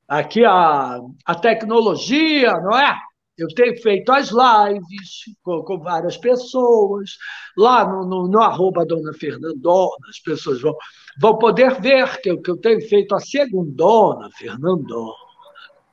[0.07, 2.95] aqui a, a tecnologia, não é?
[3.35, 7.17] Eu tenho feito as lives com, com várias pessoas,
[7.57, 10.75] lá no, no, no, arroba Dona Fernandona, as pessoas vão,
[11.19, 15.13] vão poder ver que eu, que eu tenho feito a segundona Fernandona,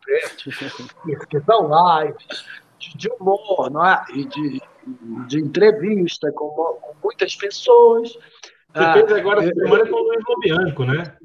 [1.31, 2.45] que são lives
[2.91, 4.05] de, de humor, não é?
[4.13, 4.63] E de,
[5.29, 8.17] de entrevista com, com muitas pessoas.
[8.75, 11.17] Você fez agora a ah, semana com o Luiz Lobianco, né?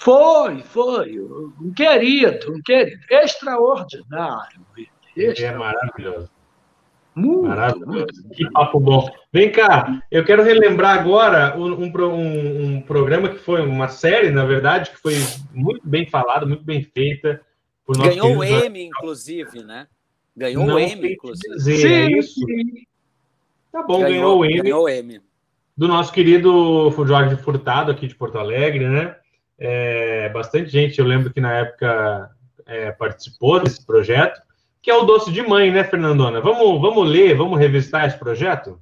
[0.00, 1.20] Foi, foi.
[1.20, 3.00] Um querido, um querido.
[3.10, 4.60] Extraordinário.
[5.16, 6.30] É maravilhoso.
[7.14, 7.86] Muito, maravilhoso.
[7.86, 8.28] Muito.
[8.30, 9.08] Que papo bom.
[9.32, 14.44] Vem cá, eu quero relembrar agora um, um, um, programa que foi uma série, na
[14.44, 15.14] verdade, que foi
[15.52, 17.40] muito bem falada, muito bem feita.
[17.88, 19.86] Ganhou o M, inclusive, né?
[20.36, 21.54] Ganhou Não o M, inclusive.
[21.56, 22.40] Dizer, sim, é isso?
[22.40, 22.86] Sim.
[23.70, 24.62] Tá bom, ganhou, ganhou, o M.
[24.62, 25.20] Ganhou o M.
[25.76, 29.16] Do nosso querido Jorge Furtado, aqui de Porto Alegre, né?
[29.58, 32.30] É, bastante gente, eu lembro que na época
[32.66, 34.40] é, participou desse projeto,
[34.82, 36.40] que é o Doce de Mãe, né, Fernandona?
[36.40, 38.80] Vamos, vamos ler, vamos revistar esse projeto?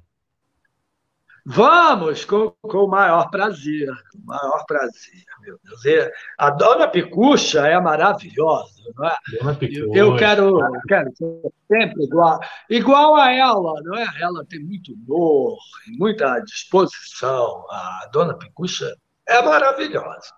[1.45, 5.83] Vamos, com, com o maior prazer, com o maior prazer, meu Deus.
[5.83, 9.15] E a Dona Picucha é maravilhosa, não é?
[9.39, 9.89] Dona Picucha.
[9.93, 12.39] Eu quero, quero ser sempre igual,
[12.69, 14.07] igual a ela, não é?
[14.21, 15.57] Ela tem muito humor,
[15.97, 17.65] muita disposição.
[17.69, 18.95] A Dona Picucha
[19.27, 20.33] é maravilhosa.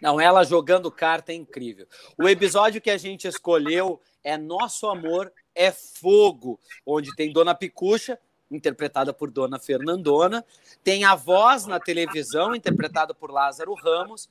[0.00, 1.86] Não, ela jogando carta é incrível.
[2.18, 8.18] O episódio que a gente escolheu é Nosso Amor é Fogo, onde tem Dona Picucha,
[8.50, 10.44] interpretada por Dona Fernandona,
[10.82, 14.28] tem a voz na televisão, interpretada por Lázaro Ramos,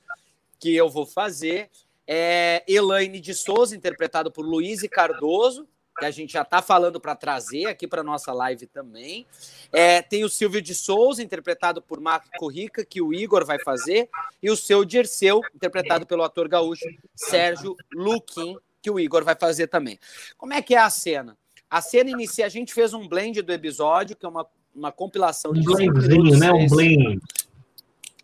[0.58, 1.70] que eu vou fazer,
[2.06, 5.66] é Elaine de Souza, interpretada por Luiz Cardoso,
[5.98, 9.26] que a gente já está falando para trazer aqui para nossa live também.
[9.72, 14.08] É, tem o Silvio de Souza, interpretado por Marco Rica, que o Igor vai fazer,
[14.42, 19.66] e o seu Dirceu, interpretado pelo ator gaúcho Sérgio Luquim, que o Igor vai fazer
[19.66, 19.98] também.
[20.38, 21.36] Como é que é a cena?
[21.70, 25.52] A cena inicia, a gente fez um blend do episódio, que é uma uma compilação
[25.52, 25.60] de.
[25.60, 26.52] Um blendzinho, né?
[26.52, 27.20] Um blend.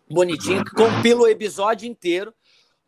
[0.09, 2.33] Bonitinho, que compila o episódio inteiro.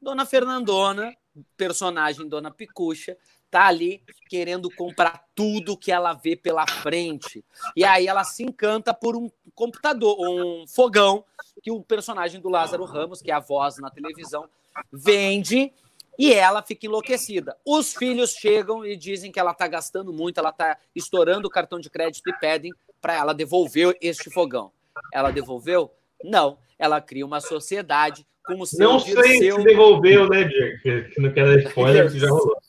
[0.02, 1.14] Dona Fernandona,
[1.58, 3.18] personagem Dona Picucha,
[3.52, 7.44] tá ali querendo comprar tudo que ela vê pela frente.
[7.76, 11.26] E aí ela se encanta por um computador, um fogão
[11.62, 14.48] que o personagem do Lázaro Ramos, que é a voz na televisão,
[14.92, 15.74] vende
[16.20, 17.56] e ela fica enlouquecida.
[17.66, 21.80] Os filhos chegam e dizem que ela está gastando muito, ela está estourando o cartão
[21.80, 24.70] de crédito e pedem para ela devolver este fogão.
[25.14, 25.90] Ela devolveu?
[26.22, 26.60] Não.
[26.78, 31.10] Ela cria uma sociedade com o seu Não sei se devolveu, né, Diego?
[31.20, 32.62] Não quero dar spoiler, que já rolou.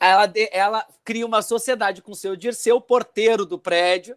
[0.00, 4.16] Ela, ela cria uma sociedade com o seu Dirceu, porteiro do prédio,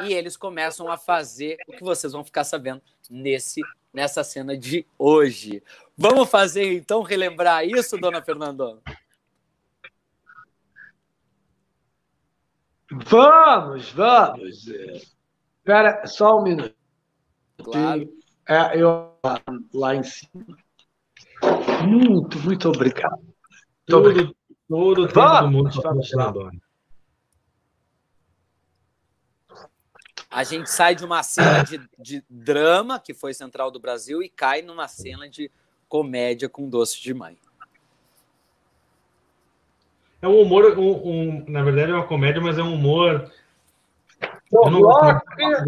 [0.00, 3.60] e eles começam a fazer o que vocês vão ficar sabendo nesse
[3.92, 5.62] nessa cena de hoje.
[5.96, 8.80] Vamos fazer então relembrar isso, dona Fernandona?
[12.90, 14.66] Vamos, vamos.
[14.66, 16.74] Espera só um minuto.
[17.62, 18.08] Claro.
[18.48, 19.16] É, eu
[19.72, 20.56] lá em cima.
[21.86, 23.18] Muito, muito obrigado.
[23.18, 23.34] Muito
[23.86, 24.36] todo, obrigado.
[24.68, 26.71] todo tempo vamos, do mundo vamos, vamos.
[30.32, 34.28] A gente sai de uma cena de, de, drama, que foi Central do Brasil, e
[34.28, 35.50] cai numa cena de
[35.88, 37.36] comédia com doce de mãe.
[40.22, 43.30] É um humor, um, um, na verdade é uma comédia, mas é um humor.
[44.52, 45.22] Eu não gosto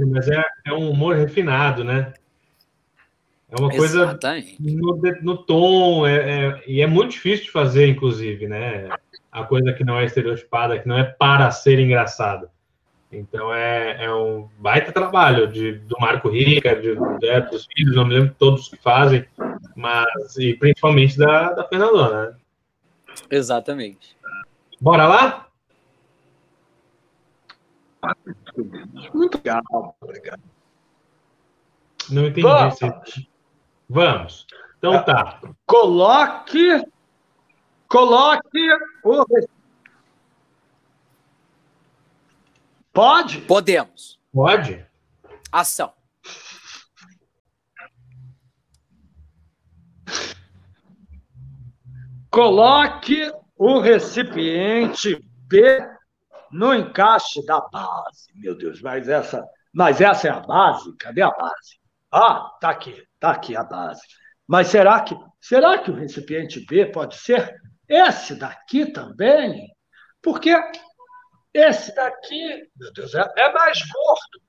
[0.09, 2.15] mas é, é um humor refinado, né?
[3.51, 4.19] É uma coisa
[4.59, 8.89] no, no, tom, é, é, e é muito difícil de fazer, inclusive, né?
[9.31, 12.49] A coisa que não é estereotipada, que não é para ser engraçado.
[13.17, 17.97] Então é, é um baita trabalho de, do Marco Rica, de, de, é, dos filhos,
[17.97, 19.27] não me lembro todos que fazem,
[19.77, 22.31] mas e principalmente da, da Fernandona.
[22.31, 22.37] Né?
[23.31, 24.17] Exatamente.
[24.81, 25.49] Bora lá?
[29.15, 30.43] Muito legal, obrigado.
[32.11, 32.43] Não entendi.
[32.43, 32.79] Vamos.
[32.79, 33.29] Se...
[33.89, 34.47] Vamos.
[34.79, 35.41] Então tá.
[35.67, 36.85] Coloque,
[37.89, 38.69] coloque
[39.03, 39.25] o
[42.95, 43.41] Pode?
[43.41, 44.21] Podemos.
[44.33, 44.87] Pode.
[45.51, 45.93] Ação.
[52.31, 55.85] Coloque o recipiente B
[56.53, 58.29] no encaixe da base.
[58.37, 60.97] Meu Deus, mas essa, mas essa é a base?
[60.97, 61.81] Cadê a base?
[62.13, 64.03] Ah, tá aqui, tá aqui a base.
[64.47, 67.57] Mas será que, será que o recipiente B pode ser
[67.89, 69.67] esse daqui também?
[70.23, 70.55] Porque
[71.55, 74.43] esse daqui, meu Deus, é, é mais gordo.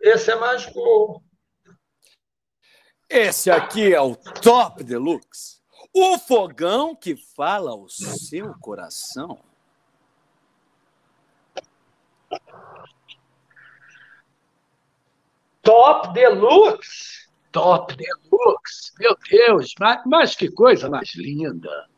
[0.00, 1.22] Esse é mais gordo.
[3.08, 5.62] Esse aqui é o Top Deluxe.
[5.94, 9.38] O fogão que fala o seu coração.
[15.62, 17.28] Top Deluxe.
[17.52, 18.92] Top Deluxe.
[18.98, 21.88] Meu Deus, mas, mas que coisa mais linda.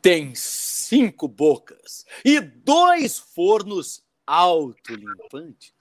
[0.00, 5.74] Tem cinco bocas e dois fornos autolimpantes.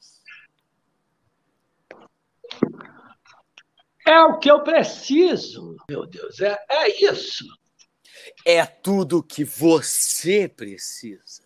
[4.05, 7.45] É o que eu preciso, meu Deus, é, é isso.
[8.45, 11.45] É tudo que você precisa.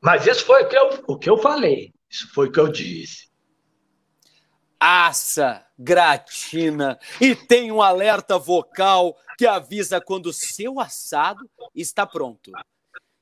[0.00, 2.68] Mas isso foi o que eu, o que eu falei, isso foi o que eu
[2.68, 3.33] disse
[4.84, 12.52] assa, gratina e tem um alerta vocal que avisa quando seu assado está pronto.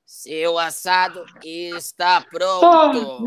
[0.05, 3.25] Seu assado está pronto.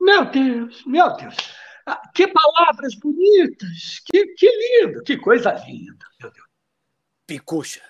[0.00, 0.84] meu, Deus.
[0.86, 1.34] meu Deus,
[1.84, 6.46] ah, que palavras bonitas, que, que lindo, que coisa linda, meu Deus.
[7.26, 7.82] Picucha,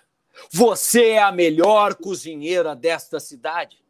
[0.51, 3.85] você é a melhor cozinheira desta cidade.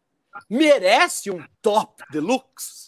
[0.51, 2.86] Merece um top deluxe.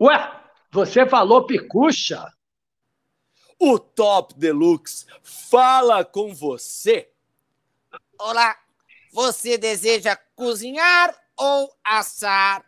[0.00, 2.26] Ué, você falou picucha?
[3.58, 7.12] O Top Deluxe fala com você.
[8.18, 8.56] Olá,
[9.12, 12.64] você deseja cozinhar ou assar?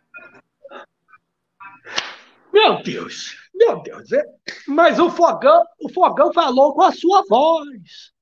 [2.51, 4.23] Meu Deus, meu Deus, é...
[4.67, 8.13] mas o fogão, o fogão falou com a sua voz.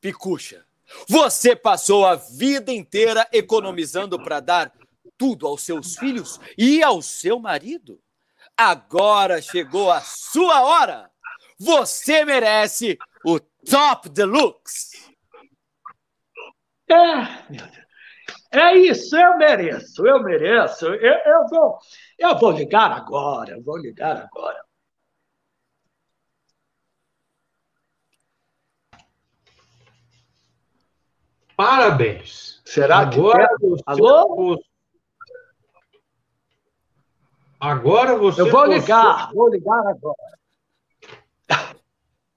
[0.00, 0.64] Picucha,
[1.06, 4.72] você passou a vida inteira economizando para dar
[5.16, 8.00] tudo aos seus filhos e ao seu marido.
[8.56, 11.10] Agora chegou a sua hora.
[11.58, 15.04] Você merece o Top Deluxe.
[16.88, 20.86] É, é isso, eu mereço, eu mereço.
[20.86, 21.78] Eu, eu, vou,
[22.18, 24.62] eu vou ligar agora, eu vou ligar agora.
[31.56, 32.60] Parabéns.
[32.64, 33.66] Será Agora que.
[33.66, 34.60] Você Alô?
[37.64, 38.42] Agora você.
[38.42, 40.16] Eu vou ligar, vou ligar agora.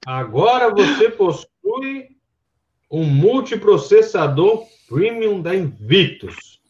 [0.05, 2.17] Agora você possui
[2.89, 6.61] um multiprocessador premium da Invictus.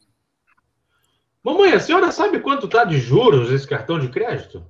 [1.44, 4.66] Mamãe, a senhora sabe quanto está de juros esse cartão de crédito?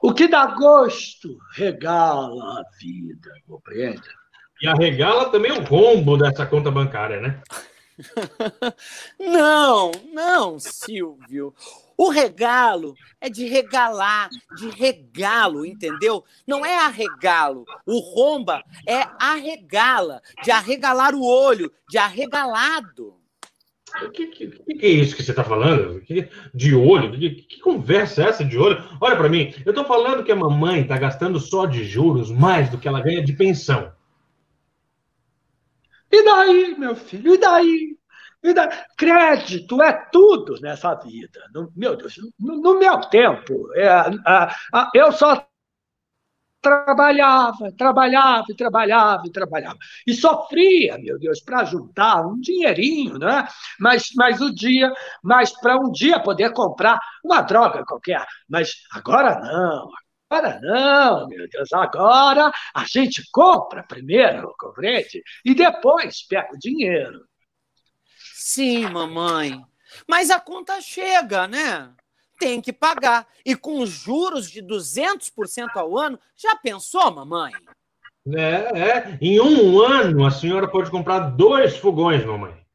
[0.00, 4.08] O que dá gosto regala a vida, compreende?
[4.62, 7.42] E arregala também o rombo dessa conta bancária, né?
[9.18, 11.54] não, não, Silvio.
[11.96, 16.24] O regalo é de regalar, de regalo, entendeu?
[16.46, 17.64] Não é arregalo.
[17.86, 23.14] O romba é arregala, de arregalar o olho, de arregalado.
[24.02, 26.02] O que, que, que, é isso que você está falando?
[26.52, 27.18] De olho?
[27.18, 28.82] Que, que, conversa é essa de olho?
[29.00, 32.68] Olha para mim, eu estou falando que a mamãe está gastando só de juros mais
[32.68, 33.90] do que ela ganha de pensão.
[36.16, 37.34] E daí, meu filho?
[37.34, 37.98] E daí?
[38.42, 38.70] E daí?
[38.96, 41.40] Crédito é tudo nessa vida.
[41.54, 45.46] No, meu Deus, no, no meu tempo, é, a, a, eu só
[46.62, 49.78] trabalhava, trabalhava, trabalhava, trabalhava.
[50.06, 53.46] E sofria, meu Deus, para juntar um dinheirinho, né?
[53.78, 54.90] Mas, mas o dia,
[55.22, 58.26] mas para um dia poder comprar uma droga qualquer.
[58.48, 59.90] Mas agora não,
[60.28, 65.22] Agora não, meu Deus, agora a gente compra primeiro, compreende?
[65.44, 67.24] E depois pega o dinheiro.
[68.34, 69.62] Sim, mamãe.
[70.08, 71.92] Mas a conta chega, né?
[72.38, 73.26] Tem que pagar.
[73.44, 77.52] E com juros de 200% ao ano, já pensou, mamãe?
[78.34, 79.18] É, é.
[79.20, 82.65] Em um ano, a senhora pode comprar dois fogões, mamãe.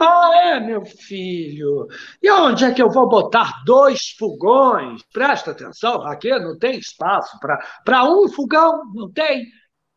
[0.00, 1.86] Ah, é, meu filho.
[2.22, 5.02] E onde é que eu vou botar dois fogões?
[5.12, 9.46] Presta atenção, aqui não tem espaço para um fogão, não tem.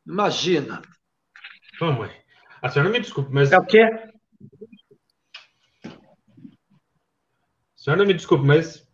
[0.06, 0.82] Imagina.
[1.82, 2.12] Mamãe,
[2.62, 3.52] a senhora me desculpe, mas.
[3.52, 3.84] É o quê?
[5.84, 5.90] A
[7.76, 8.88] senhora me desculpe, mas.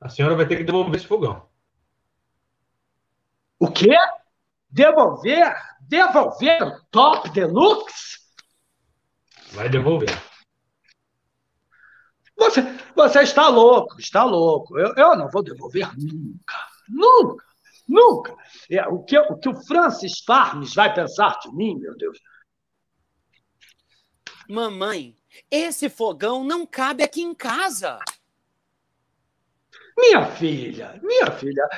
[0.00, 1.48] A senhora vai ter que devolver esse fogão.
[3.58, 3.94] O quê?
[4.70, 5.54] Devolver?
[5.82, 8.19] Devolver o Top Deluxe?
[9.52, 10.10] Vai devolver.
[12.36, 12.62] Você,
[12.94, 14.78] você está louco, está louco.
[14.78, 17.44] Eu, eu não vou devolver nunca, nunca,
[17.86, 18.36] nunca.
[18.70, 22.18] É, o, que, o que o Francis Farms vai pensar de mim, meu Deus?
[24.48, 25.14] Mamãe,
[25.50, 27.98] esse fogão não cabe aqui em casa.
[29.96, 31.68] Minha filha, minha filha,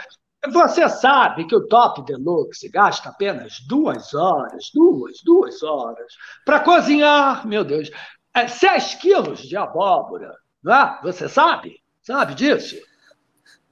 [0.51, 6.13] você sabe que o Top Deluxe gasta apenas duas horas, duas, duas horas,
[6.45, 7.91] para cozinhar, meu Deus,
[8.35, 11.01] é, seis quilos de abóbora, não é?
[11.03, 11.81] Você sabe?
[12.03, 12.77] Sabe disso?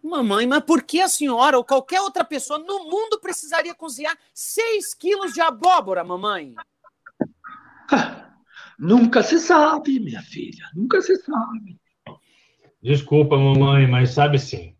[0.02, 4.94] Mamãe, mas por que a senhora ou qualquer outra pessoa no mundo precisaria cozinhar seis
[4.94, 6.54] quilos de abóbora, mamãe?
[8.78, 11.78] Nunca se sabe, minha filha, nunca se sabe.
[12.82, 14.74] Desculpa, mamãe, mas sabe sim.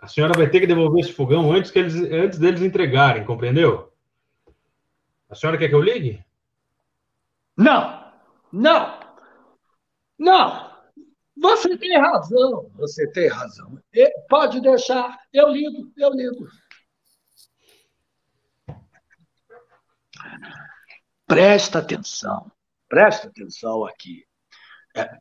[0.00, 3.92] A senhora vai ter que devolver esse fogão antes, que eles, antes deles entregarem, compreendeu?
[5.28, 6.24] A senhora quer que eu ligue?
[7.56, 8.12] Não,
[8.52, 9.00] não,
[10.18, 10.68] não.
[11.36, 13.78] Você tem razão, você tem razão.
[14.28, 16.46] Pode deixar, eu ligo, eu ligo.
[21.26, 22.50] Presta atenção,
[22.88, 24.24] presta atenção aqui.
[24.96, 25.18] É,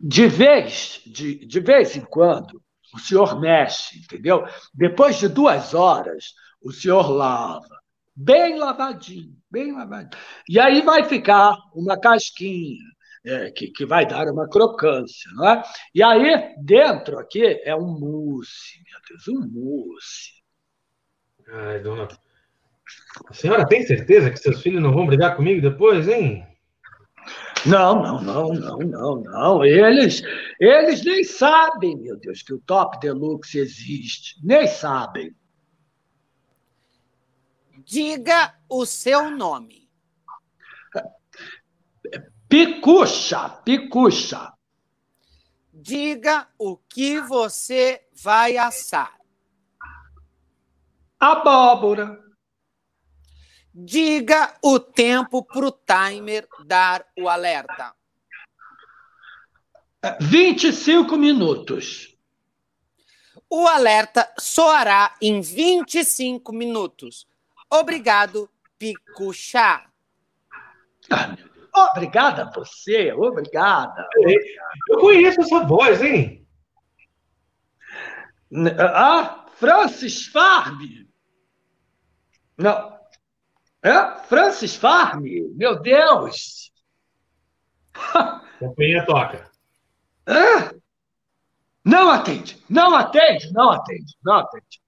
[0.00, 2.62] de vez, de, de vez em quando,
[2.94, 4.44] o senhor mexe, entendeu?
[4.72, 7.80] Depois de duas horas, o senhor lava,
[8.14, 10.22] bem lavadinho, bem lavadinho.
[10.48, 12.82] E aí vai ficar uma casquinha,
[13.24, 15.62] é, que, que vai dar uma crocância, não é?
[15.94, 20.38] E aí, dentro aqui, é um mousse, meu Deus, um mousse.
[21.50, 22.08] Ai, dona.
[23.28, 26.46] A senhora tem certeza que seus filhos não vão brigar comigo depois, hein?
[27.66, 29.64] Não, não, não, não, não, não.
[29.64, 30.22] Eles,
[30.60, 34.36] eles nem sabem, meu Deus, que o Top Deluxe existe.
[34.42, 35.34] Nem sabem.
[37.84, 39.88] Diga o seu nome.
[42.48, 44.52] Picucha, picucha.
[45.72, 49.16] Diga o que você vai assar.
[51.20, 52.27] Abóbora.
[53.74, 57.94] Diga o tempo para o timer dar o alerta.
[60.20, 62.16] 25 minutos.
[63.50, 67.26] O alerta soará em 25 minutos.
[67.70, 68.48] Obrigado,
[68.78, 69.86] Picuchá.
[71.10, 71.36] Ah,
[71.92, 74.06] obrigada a você, obrigada.
[74.88, 76.46] Eu conheço essa voz, hein?
[78.78, 81.08] Ah, Francis Farbe.
[82.56, 82.97] Não.
[83.82, 84.18] É?
[84.24, 85.22] Francis Farm?
[85.54, 86.72] Meu Deus!
[88.58, 89.50] Companhia toca.
[90.26, 90.78] É?
[91.84, 94.82] Não atende, não atende, não atende, não atende.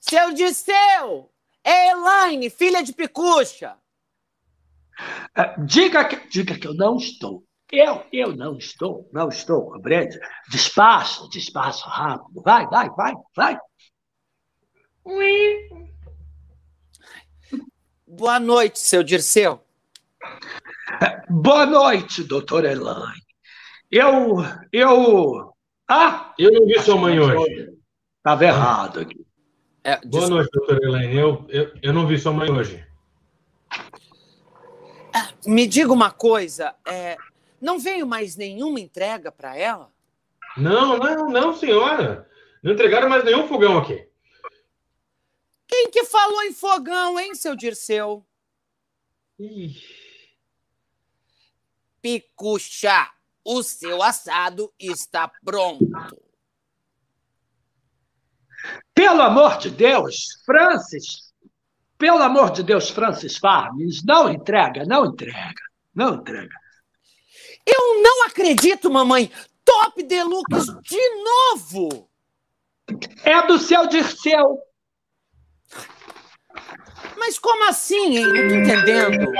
[0.00, 1.30] Seu Disseu!
[1.62, 3.76] É Elaine, filha de Picucha!
[5.36, 7.44] É, diga que, diga que eu não estou.
[7.70, 10.18] Eu, eu não estou, não estou, compreende?
[10.48, 12.40] Despacho, despacho rápido.
[12.40, 13.58] Vai, vai, vai, vai.
[18.06, 19.60] Boa noite, seu Dirceu.
[21.28, 23.22] Boa noite, doutor Elaine.
[23.90, 24.38] Eu,
[24.72, 25.52] eu...
[25.88, 26.34] Ah!
[26.38, 27.72] Eu não vi sua mãe hoje.
[28.16, 29.24] Estava errado aqui.
[29.84, 31.16] É, Boa noite, doutor Elaine.
[31.16, 32.84] Eu, eu, eu não vi sua mãe hoje.
[35.14, 37.16] Ah, me diga uma coisa, é,
[37.60, 39.90] não veio mais nenhuma entrega para ela?
[40.56, 42.28] Não, não, não, senhora.
[42.62, 44.05] Não entregaram mais nenhum fogão aqui.
[45.76, 48.26] Quem que falou em fogão, hein, seu Dirceu?
[49.38, 49.76] Ih.
[52.00, 53.10] Picucha,
[53.44, 55.84] o seu assado está pronto.
[58.94, 61.34] Pelo amor de Deus, Francis,
[61.98, 65.62] pelo amor de Deus, Francis Farms, não entrega, não entrega,
[65.94, 66.56] não entrega.
[67.66, 69.30] Eu não acredito, mamãe.
[69.62, 72.10] Top Deluxe de novo.
[73.22, 74.58] É do seu Dirceu.
[77.16, 78.26] Mas como assim, hein?
[78.26, 79.32] Não tô entendendo.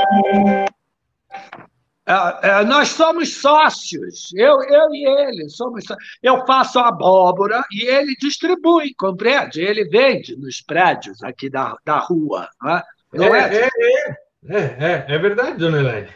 [2.08, 5.84] É, é, nós somos sócios, eu, eu e ele somos
[6.22, 9.60] Eu faço a abóbora e ele distribui, compreende?
[9.60, 12.48] Ele vende nos prédios aqui da, da rua.
[12.62, 12.82] Não é,
[13.12, 13.68] não é, é,
[14.48, 16.14] é, é, é verdade, dona Elaine.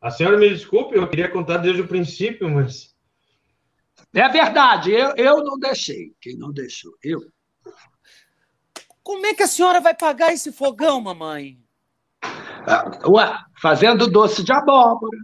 [0.00, 2.94] A senhora me desculpe, eu queria contar desde o princípio, mas.
[4.14, 6.12] É verdade, eu, eu não deixei.
[6.20, 6.92] Quem não deixou?
[7.02, 7.20] Eu.
[9.04, 11.58] Como é que a senhora vai pagar esse fogão, mamãe?
[12.66, 15.18] Ah, ué, fazendo doce de abóbora.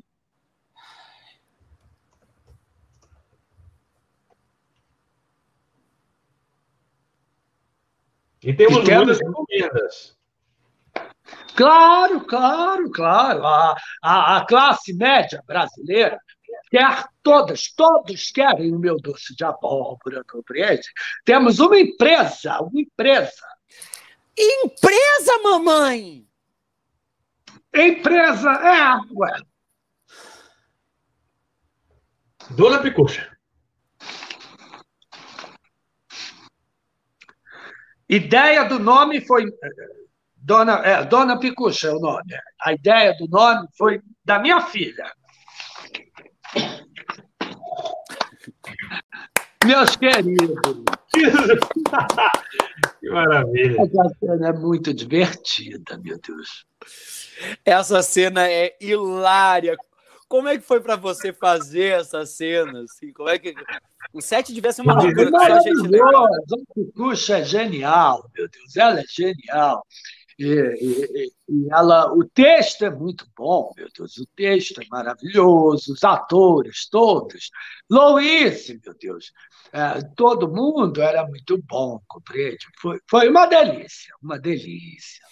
[8.43, 9.07] E temos, e temos...
[9.07, 10.18] muitas encomendas.
[11.57, 13.47] Claro, claro, claro.
[13.47, 16.18] A, a, a, classe média brasileira
[16.70, 20.87] quer todas, todos querem o meu doce de abóbora, compreende?
[21.24, 23.59] Temos uma empresa, uma empresa.
[24.43, 26.26] Empresa, mamãe?
[27.74, 29.43] Empresa, é, ué.
[32.51, 33.36] Dona Picucha.
[38.09, 39.45] Ideia do nome foi
[40.34, 42.34] Dona, é, Dona Picucha é o nome.
[42.62, 45.12] A ideia do nome foi da minha filha.
[49.64, 50.59] Meus queridos.
[53.00, 53.82] Que maravilha.
[53.82, 56.64] Essa cena é muito divertida, meu Deus.
[57.64, 59.76] Essa cena é hilária.
[60.28, 62.84] Como é que foi para você fazer essa cena?
[62.84, 63.12] Assim?
[63.12, 63.54] Como é que
[64.12, 65.30] o set devia ser uma loucura.
[65.36, 68.76] A Picucha é genial, meu Deus.
[68.76, 69.86] Ela é genial.
[70.43, 76.03] E, e, ela, o texto é muito bom, meu Deus, o texto é maravilhoso, os
[76.03, 77.51] atores todos.
[77.91, 79.34] Louise, meu Deus,
[79.70, 82.66] é, todo mundo era muito bom, compreende?
[82.80, 85.22] Foi, foi uma delícia, uma delícia.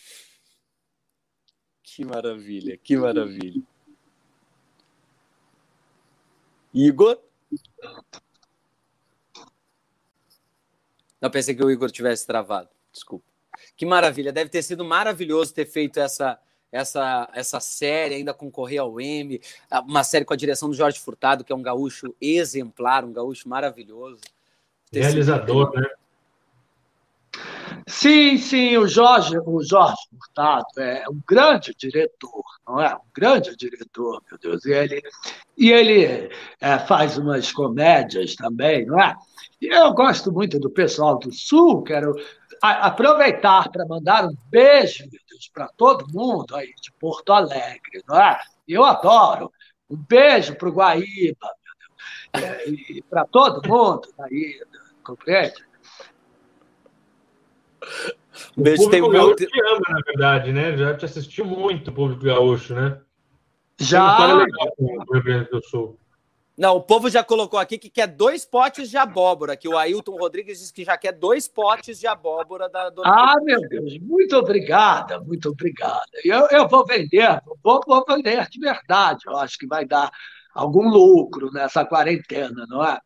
[1.83, 3.63] Que maravilha, que maravilha.
[6.75, 7.19] Igor?
[11.19, 13.38] Não, pensei que o Igor tivesse travado, desculpa.
[13.77, 16.39] Que maravilha, deve ter sido maravilhoso ter feito essa,
[16.71, 19.41] essa, essa série, ainda concorrer ao M,
[19.87, 23.49] uma série com a direção do Jorge Furtado, que é um gaúcho exemplar, um gaúcho
[23.49, 24.21] maravilhoso.
[24.93, 25.89] Realizador, né?
[27.87, 32.95] Sim, sim, o Jorge, o Jorge Furtado é um grande diretor, não é?
[32.95, 34.65] Um grande diretor, meu Deus.
[34.67, 35.03] E ele,
[35.57, 36.31] e ele
[36.61, 39.17] é, faz umas comédias também, não é?
[39.61, 42.15] E eu gosto muito do pessoal do Sul, quero
[42.63, 48.21] aproveitar para mandar um beijo, meu Deus, para todo mundo aí de Porto Alegre, não
[48.21, 48.39] é?
[48.67, 49.53] Eu adoro.
[49.89, 51.51] Um beijo para o Guaíba,
[52.33, 52.45] meu Deus.
[52.45, 54.61] É, e para todo mundo aí,
[55.03, 55.67] compreende?
[58.57, 59.35] O beijo tem o meu...
[59.35, 60.77] te ama, na verdade, né?
[60.77, 63.01] Já te assistiu muito o público gaúcho, né?
[63.81, 64.17] Já.
[64.17, 65.99] Tem legal com o Rio Grande do Sul.
[66.59, 70.17] Não, o povo já colocou aqui que quer dois potes de abóbora, que o Ailton
[70.17, 73.09] Rodrigues disse que já quer dois potes de abóbora da dona.
[73.09, 76.03] Ah, meu Deus, muito obrigada, muito obrigada.
[76.25, 79.21] Eu, eu vou vender, vou, vou vender de verdade.
[79.25, 80.11] Eu acho que vai dar
[80.53, 82.99] algum lucro nessa quarentena, não é?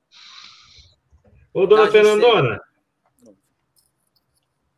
[1.53, 2.59] Ô, dona Fernandona.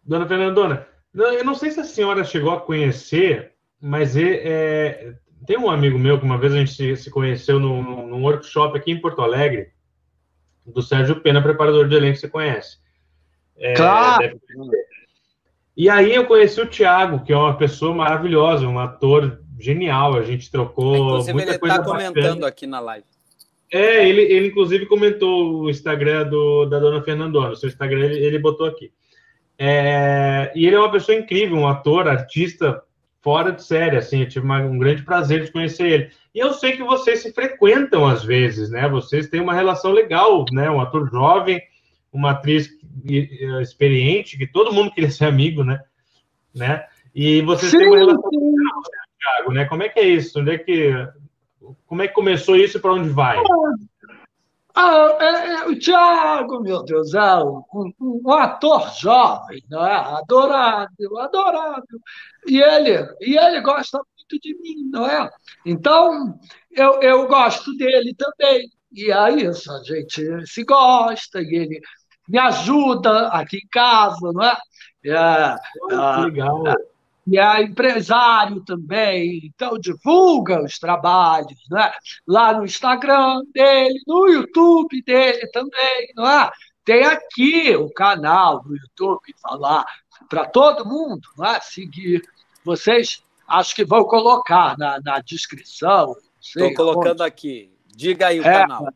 [0.03, 5.15] Dona Fernandona, eu não sei se a senhora chegou a conhecer, mas é, é,
[5.47, 8.77] tem um amigo meu que uma vez a gente se, se conheceu num, num, workshop
[8.77, 9.69] aqui em Porto Alegre,
[10.67, 12.79] do Sérgio Pena, preparador de elenco, você conhece.
[13.57, 14.23] É, claro!
[14.23, 14.41] Deve...
[15.77, 20.17] E aí eu conheci o Thiago, que é uma pessoa maravilhosa, um ator genial.
[20.17, 20.97] A gente trocou.
[20.97, 23.07] Inclusive, muita ele está comentando aqui na live.
[23.73, 27.57] É, ele, ele inclusive comentou o Instagram do, da dona Fernandona.
[27.57, 28.93] Seu Instagram ele, ele botou aqui.
[29.59, 32.83] É, e ele é uma pessoa incrível, um ator, artista
[33.25, 36.11] fora de série, assim, eu tive uma, um grande prazer de conhecer ele.
[36.35, 38.87] E eu sei que vocês se frequentam às vezes, né?
[38.87, 40.71] Vocês têm uma relação legal, né?
[40.71, 41.63] Um ator jovem,
[42.13, 42.69] uma atriz
[43.63, 45.81] experiente, que todo mundo queria ser amigo, né?
[46.55, 46.85] né?
[47.15, 48.83] E vocês sim, têm uma relação legal,
[49.19, 49.65] Thiago, né?
[49.65, 50.39] Como é que é isso?
[50.39, 50.93] Onde é que,
[51.87, 53.39] como é que começou isso e para onde vai?
[54.77, 57.63] Ah, é, é, o Tiago, meu Deus, é um,
[58.01, 59.95] um, ator jovem, não é?
[59.95, 62.01] adorável, adorável.
[62.47, 65.31] E ele, e ele gosta muito de mim, não é?
[65.65, 66.39] Então,
[66.73, 68.69] eu, eu gosto dele também.
[68.93, 69.53] E aí, a
[69.85, 71.81] gente se gosta, e ele
[72.29, 74.57] me ajuda aqui em casa, não é?
[75.07, 76.67] é, oh, legal.
[76.67, 76.75] É,
[77.27, 81.91] e é empresário também, então divulga os trabalhos, né?
[82.27, 86.51] Lá no Instagram dele, no YouTube dele também, não é?
[86.85, 89.87] Tem aqui o canal do YouTube falar
[90.29, 91.61] para todo mundo, não é?
[91.61, 92.23] Seguir.
[92.63, 96.15] Vocês acho que vão colocar na, na descrição.
[96.41, 97.29] Estou colocando onde.
[97.29, 97.73] aqui.
[97.87, 98.87] Diga aí o é, canal.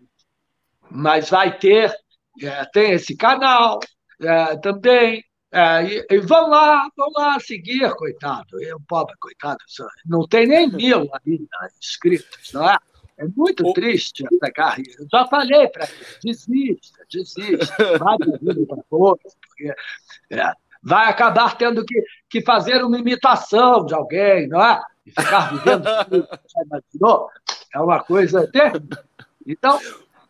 [0.90, 1.94] Mas vai ter,
[2.42, 3.80] é, tem esse canal
[4.20, 5.24] é, também.
[5.50, 8.62] É, e, e, vão lá, vão lá seguir, coitado.
[8.62, 9.58] Eu, pobre, coitado,
[10.04, 12.76] não tem nem mil ali né, inscritos, não é?
[13.16, 13.72] É muito o...
[13.72, 14.92] triste essa carreira.
[14.98, 19.74] Eu já falei para ele, desista, desista, vai vida para outro, porque
[20.30, 24.80] é, vai acabar tendo que, que fazer uma imitação de alguém, não é?
[25.04, 25.84] E ficar vivendo
[26.28, 27.28] já imaginou?
[27.74, 28.98] É uma coisa terrível.
[29.46, 29.80] Então,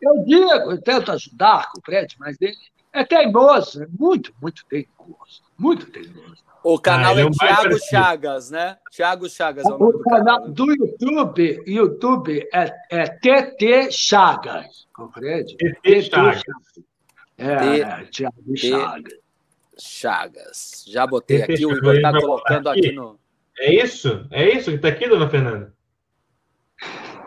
[0.01, 2.15] eu digo, eu tento ajudar, compreende?
[2.17, 2.57] Mas ele
[2.93, 5.43] é teimoso, é muito, muito teimoso.
[5.57, 6.43] Muito teimoso.
[6.63, 8.77] O canal ah, é, é Thiago Chagas, né?
[8.91, 10.39] Thiago Chagas é o nome o do canal.
[10.41, 10.51] canal.
[10.51, 15.55] do YouTube, YouTube é, é TT Chagas, compreende?
[15.55, 16.43] TT Chagas.
[17.37, 19.13] É, Thiago Chagas.
[19.77, 20.85] Chagas.
[20.87, 22.87] Já botei aqui, o Igor está colocando aqui.
[22.87, 23.17] aqui no.
[23.57, 24.27] É isso?
[24.29, 25.73] É isso que está aqui, dona Fernanda?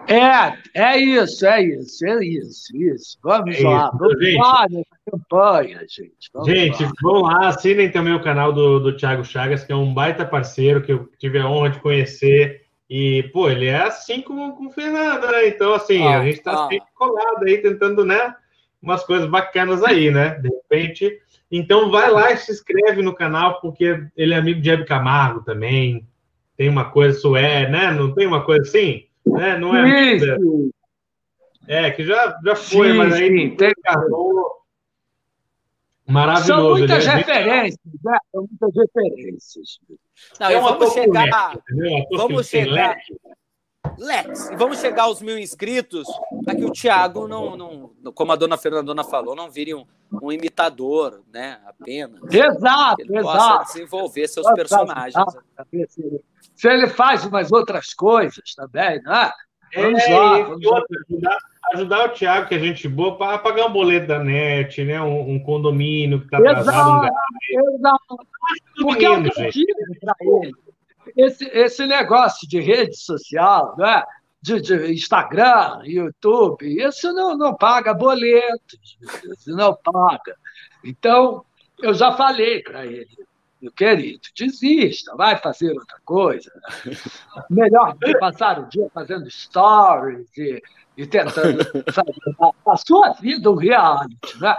[0.09, 3.19] É, é isso, é isso, é isso, isso.
[3.23, 3.99] Vamos é lá, isso.
[3.99, 6.31] vamos gente, lá nessa campanha, gente.
[6.35, 6.93] Vamos gente, lá.
[7.03, 10.83] vão lá, assinem também o canal do, do Thiago Chagas, que é um baita parceiro
[10.83, 12.63] que eu tive a honra de conhecer.
[12.91, 15.49] E, pô, ele é assim com, com o Fernando, né?
[15.49, 16.69] Então, assim, ah, a gente tá ah.
[16.69, 18.35] sempre colado aí, tentando, né?
[18.83, 20.31] Umas coisas bacanas aí, né?
[20.41, 21.19] De repente.
[21.51, 25.43] Então, vai lá e se inscreve no canal, porque ele é amigo de Hebe Camargo
[25.43, 26.07] também.
[26.57, 27.93] Tem uma coisa, isso é, né?
[27.93, 29.07] Não tem uma coisa assim?
[29.27, 29.59] Né?
[29.59, 30.71] Não é sim,
[31.69, 33.73] É, que já, já foi, sim, mas aí sim, tem...
[36.07, 36.47] Maravilhoso.
[36.47, 38.19] São muitas é referências, né?
[38.33, 39.79] São muitas referências.
[40.39, 41.59] Não, é vamos chegar.
[42.11, 42.97] vamos chegar.
[43.99, 46.07] Lex, vamos chegar aos mil inscritos
[46.45, 49.85] para que o Thiago não, não, como a dona Fernandona falou, não vire um,
[50.23, 51.61] um imitador, né?
[51.67, 52.21] Apenas.
[52.33, 53.39] Exato, ele exato.
[53.39, 55.25] Possa desenvolver seus personagens.
[56.55, 59.31] Se ele faz umas outras coisas também, né?
[59.75, 60.43] Vamos é, lá.
[60.43, 60.67] Vamos
[61.09, 61.39] ajudar,
[61.75, 65.01] ajudar, o Thiago, que é gente boa, para pagar um boleto da net, né?
[65.01, 67.07] Um, um condomínio que está atrasado.
[67.07, 67.15] Exato,
[67.53, 68.27] um exato.
[68.77, 70.55] Porque menino, é o que eu digo para ele
[71.17, 74.03] esse, esse negócio de rede social, né?
[74.43, 78.99] de, de Instagram, YouTube, isso não, não paga boletos,
[79.39, 80.37] isso não paga.
[80.85, 81.45] Então,
[81.81, 83.09] eu já falei para ele,
[83.61, 86.51] meu querido, desista, vai fazer outra coisa.
[87.49, 90.61] Melhor do que passar o dia fazendo stories e,
[90.97, 94.41] e tentando fazer a, a, sua vida um reality.
[94.41, 94.57] Né?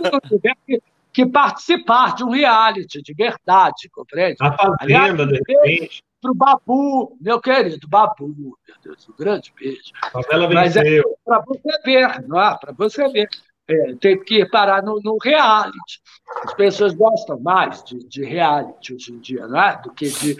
[0.00, 0.82] Então, tiver que
[1.14, 4.36] que participar de um reality de verdade, compreende?
[4.40, 6.02] A Fazenda, de repente.
[6.20, 9.92] Para o Babu, meu querido Babu, meu Deus, um grande beijo.
[10.02, 10.54] A favela venceu.
[10.54, 12.58] Mas é para você ver, não é?
[12.58, 13.28] Para você ver.
[13.68, 16.00] É, tem que parar no, no, reality.
[16.44, 19.80] As pessoas gostam mais de, de, reality hoje em dia, não é?
[19.80, 20.36] Do que de,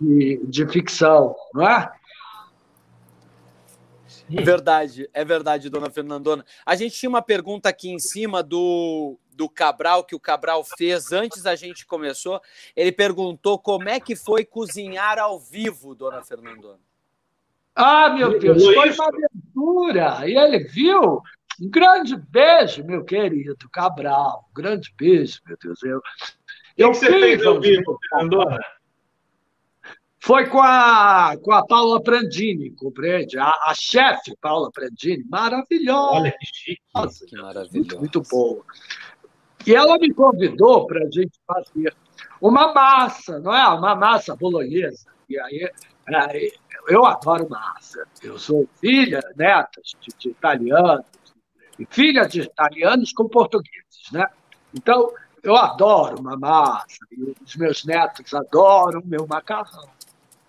[0.00, 1.92] de, de ficção, não é?
[4.32, 6.44] É verdade, é verdade, dona Fernandona.
[6.64, 11.12] A gente tinha uma pergunta aqui em cima do, do Cabral, que o Cabral fez
[11.12, 12.40] antes da gente começou.
[12.74, 16.80] Ele perguntou como é que foi cozinhar ao vivo, dona Fernandona.
[17.74, 20.28] Ah, meu Deus, foi uma aventura.
[20.28, 21.20] E ele viu.
[21.60, 24.48] Um grande beijo, meu querido Cabral.
[24.50, 25.82] Um grande beijo, meu Deus.
[25.82, 26.00] Eu,
[26.76, 28.58] eu que você fez ao vivo, Fernandona?
[30.24, 33.38] Foi com a, com a Paula Prandini, compreende?
[33.38, 36.12] A, a chefe Paula Prandini, maravilhosa.
[36.12, 36.80] Olha que chique.
[36.94, 37.76] Nossa, que maravilhosa.
[37.76, 38.64] Muito, muito boa.
[39.66, 41.94] E ela me convidou para a gente fazer
[42.40, 43.68] uma massa, não é?
[43.68, 45.04] Uma massa bolonhesa.
[45.28, 45.70] E aí,
[46.08, 46.48] é,
[46.88, 48.08] eu adoro massa.
[48.22, 51.04] Eu sou filha, neta de, de italianos,
[51.78, 54.26] e filha de italianos com portugueses, né?
[54.74, 55.12] Então,
[55.42, 59.92] eu adoro uma massa, e os meus netos adoram meu macarrão.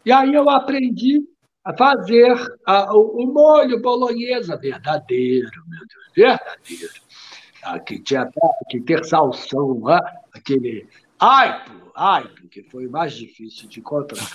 [0.05, 1.21] E aí eu aprendi
[1.63, 2.35] a fazer
[2.65, 6.93] a, o, o, molho bolonhesa verdadeiro, meu Deus, verdadeiro.
[7.63, 8.29] Ah, que tinha
[8.69, 9.99] que ter salsão, ah,
[10.31, 10.87] aquele
[11.19, 14.27] aipo, aipo, que foi o mais difícil de encontrar.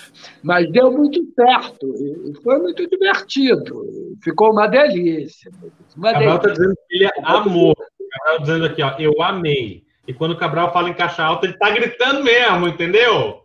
[0.42, 3.86] Mas deu muito certo, e foi muito divertido.
[4.24, 5.52] Ficou uma delícia.
[5.96, 7.76] Uma Cabral está dizendo que ele amou.
[7.76, 9.84] Cabral dizendo aqui, ó, eu amei.
[10.08, 13.39] E quando o Cabral fala em caixa alta, ele está gritando mesmo, entendeu?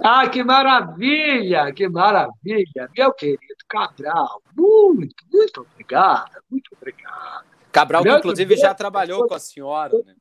[0.00, 2.90] Ah, que maravilha, que maravilha.
[2.96, 7.44] Meu querido Cabral, muito, muito obrigada, muito obrigado.
[7.70, 10.14] Cabral, que inclusive já trabalhou com a senhora, né?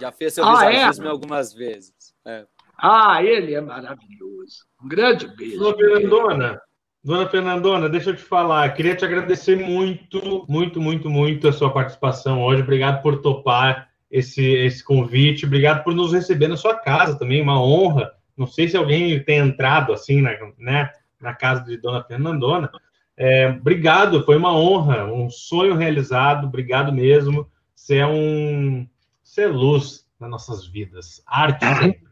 [0.00, 1.10] Já fez seu ah, visagismo é?
[1.10, 1.92] algumas vezes.
[2.24, 2.46] É.
[2.80, 4.64] Ah, ele é maravilhoso.
[4.82, 5.58] Um grande beijo.
[5.58, 6.60] Dona Fernandona,
[7.02, 8.72] Dona Fernandona, deixa eu te falar.
[8.74, 12.62] Queria te agradecer muito, muito, muito, muito a sua participação hoje.
[12.62, 15.44] Obrigado por topar esse, esse convite.
[15.44, 17.42] Obrigado por nos receber na sua casa também.
[17.42, 22.04] Uma honra não sei se alguém tem entrado assim na, né, na casa de Dona
[22.04, 22.70] Fernandona.
[23.16, 26.46] É, obrigado, foi uma honra, um sonho realizado.
[26.46, 27.50] Obrigado mesmo.
[27.74, 28.88] Você é um,
[29.22, 31.22] você é luz nas nossas vidas.
[31.26, 32.06] Arte sempre.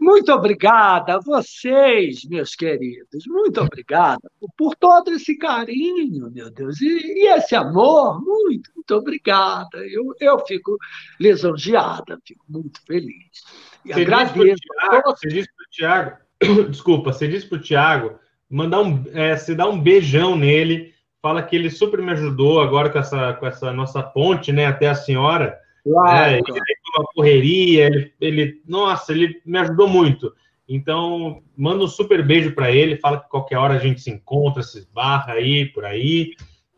[0.00, 3.26] Muito obrigada a vocês, meus queridos.
[3.26, 6.80] Muito obrigada por, todo esse carinho, meu Deus.
[6.80, 9.76] E, e, esse amor, muito, muito obrigada.
[9.86, 10.78] Eu, eu fico
[11.20, 13.44] lisonjeada, fico muito feliz.
[13.84, 14.62] E você agradeço.
[15.04, 16.16] você disse para o Tiago,
[16.70, 21.42] desculpa, você disse para o Tiago mandar um, é, você dá um beijão nele, fala
[21.42, 24.94] que ele super me ajudou agora com essa, com essa nossa ponte, né, até a
[24.94, 25.58] senhora.
[25.84, 26.30] Claro.
[26.30, 26.60] É, ele
[26.96, 30.34] uma correria, ele, ele, nossa, ele me ajudou muito.
[30.68, 34.62] Então, manda um super beijo para ele, fala que qualquer hora a gente se encontra,
[34.62, 36.32] se esbarra aí, por aí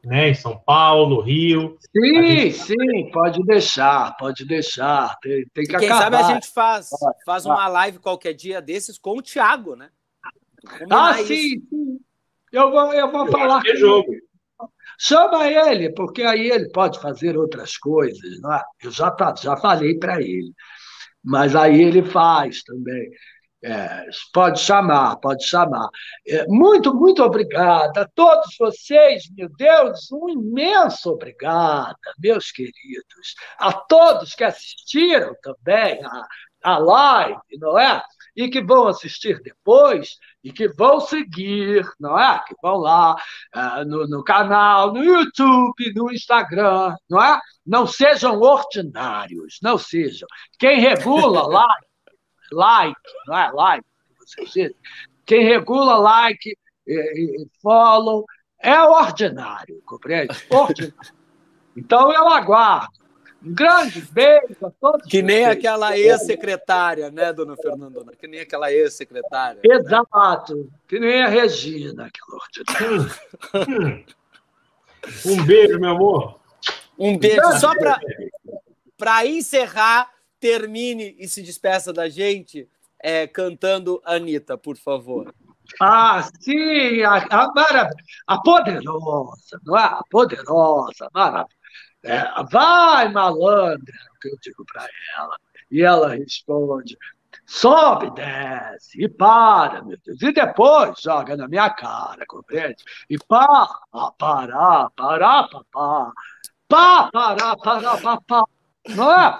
[0.04, 1.76] né, em São Paulo, Rio.
[1.96, 2.52] Sim, gente...
[2.54, 5.16] sim, pode deixar, pode deixar.
[5.20, 6.02] Tem, tem que Quem acabar.
[6.02, 6.90] sabe a gente faz,
[7.24, 9.90] faz uma live qualquer dia desses com o Thiago, né?
[10.90, 12.00] ah, sim, sim.
[12.52, 13.62] Eu vou, eu vou eu falar.
[13.66, 14.12] É jogo.
[15.04, 18.40] Chama ele, porque aí ele pode fazer outras coisas.
[18.40, 18.62] Não é?
[18.82, 20.52] Eu já, já falei para ele.
[21.24, 23.10] Mas aí ele faz também.
[23.64, 25.88] É, pode chamar, pode chamar.
[26.26, 33.72] É, muito, muito obrigada a todos vocês, meu Deus, um imenso obrigada, meus queridos, a
[33.72, 36.26] todos que assistiram também a,
[36.62, 38.02] a live, não é?
[38.34, 42.42] E que vão assistir depois e que vão seguir, não é?
[42.46, 43.14] Que vão lá
[43.54, 47.40] uh, no, no canal, no YouTube, no Instagram, não é?
[47.66, 50.26] Não sejam ordinários, não sejam.
[50.58, 51.66] Quem regula lá
[52.52, 53.50] like, não é?
[53.52, 53.86] Like,
[55.26, 56.56] quem regula like
[56.86, 58.24] e, e follow
[58.60, 60.34] é ordinário, compreende?
[60.50, 60.94] Ordinário.
[61.74, 62.92] Então eu aguardo.
[63.44, 65.08] Um grande beijo a todos.
[65.08, 65.58] Que nem vocês.
[65.58, 68.12] aquela ex-secretária, né, dona Fernandona?
[68.14, 69.60] Que nem aquela ex-secretária.
[69.64, 70.56] Exato.
[70.56, 70.64] Né?
[70.86, 74.04] Que nem a Regina, aquela ordinária.
[75.26, 76.40] um beijo, meu amor.
[76.98, 77.40] Um beijo.
[77.58, 77.72] Só
[78.96, 82.68] para encerrar, termine e se despeça da gente
[83.02, 85.34] é, cantando Anitta, por favor.
[85.80, 87.90] Ah, sim, a, a,
[88.26, 89.84] a poderosa, não é?
[89.84, 91.61] A poderosa, maravilhosa.
[92.04, 95.36] É, vai, malandra, é o que eu digo para ela.
[95.70, 96.98] E ela responde:
[97.46, 100.20] sobe, desce, e para, meu Deus.
[100.20, 102.82] E depois joga na minha cara, compreende?
[103.08, 103.68] E pá,
[104.18, 106.12] pará, pará, papá.
[106.68, 108.44] Pá, pará, pará, papá.
[108.88, 109.38] Não é?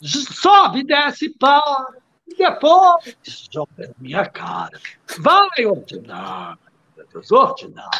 [0.00, 2.00] Sobe, desce, para.
[2.26, 3.16] E depois
[3.50, 4.78] joga na minha cara.
[5.18, 6.58] Vai ordinar,
[7.30, 7.90] ordinar.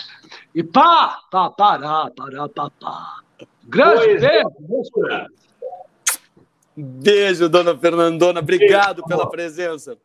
[0.54, 3.20] E pá, pá, pará, pará, pá, pá.
[3.64, 4.48] Grande beijo,
[6.74, 8.40] Beijo, dona Fernandona.
[8.40, 9.96] Obrigado beijo, pela presença.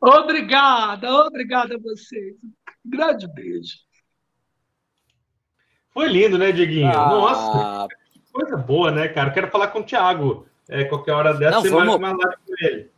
[0.00, 2.36] Obrigada, obrigada a vocês.
[2.84, 3.78] Grande beijo.
[5.90, 6.88] Foi lindo, né, Dieguinho?
[6.88, 7.88] Ah, Nossa
[8.32, 9.30] coisa boa, né, cara?
[9.30, 10.46] Quero falar com o Thiago.
[10.68, 11.96] É, qualquer hora dessa, Não, vamos...
[11.96, 12.90] uma live com ele.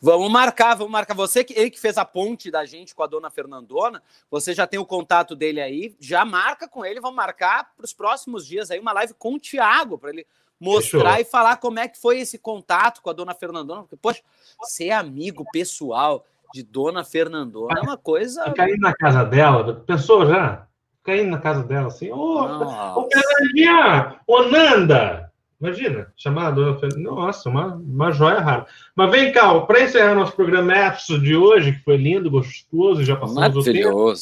[0.00, 1.14] Vamos marcar, vamos marcar.
[1.14, 4.66] Você que ele que fez a ponte da gente com a dona Fernandona, você já
[4.66, 8.70] tem o contato dele aí, já marca com ele, vamos marcar para os próximos dias
[8.70, 10.26] aí uma live com o Thiago, para ele
[10.60, 11.20] mostrar Fechou.
[11.20, 14.22] e falar como é que foi esse contato com a dona Fernandona, porque, poxa,
[14.64, 18.44] ser amigo pessoal de dona Fernandona é uma coisa.
[18.44, 20.66] Ficar indo na casa dela, pensou já?
[20.98, 25.25] Ficar indo na casa dela assim, ô, oh, ô Fernandinha, ô Nanda!
[25.60, 27.26] Imagina, chamar a dona Fernandona.
[27.26, 28.66] Nossa, uma, uma joia rara.
[28.94, 33.16] Mas vem cá, para encerrar nosso programa Epso de hoje, que foi lindo, gostoso, já
[33.16, 34.14] passamos o tempo.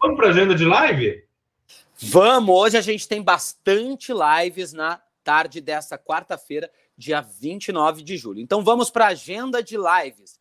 [0.00, 1.22] Vamos para a agenda de live?
[1.98, 2.56] Vamos!
[2.56, 8.40] Hoje a gente tem bastante lives na tarde desta quarta-feira, dia 29 de julho.
[8.40, 10.40] Então vamos para a agenda de lives.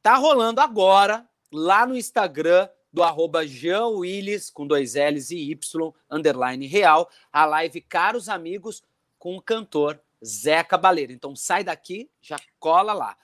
[0.00, 5.92] Tá rolando agora, lá no Instagram do arroba Jean Willis, com dois L's e Y,
[6.08, 8.84] underline real, a live Caros Amigos
[9.24, 11.10] com o cantor Zé Cabaleiro.
[11.10, 13.16] Então sai daqui, já cola lá.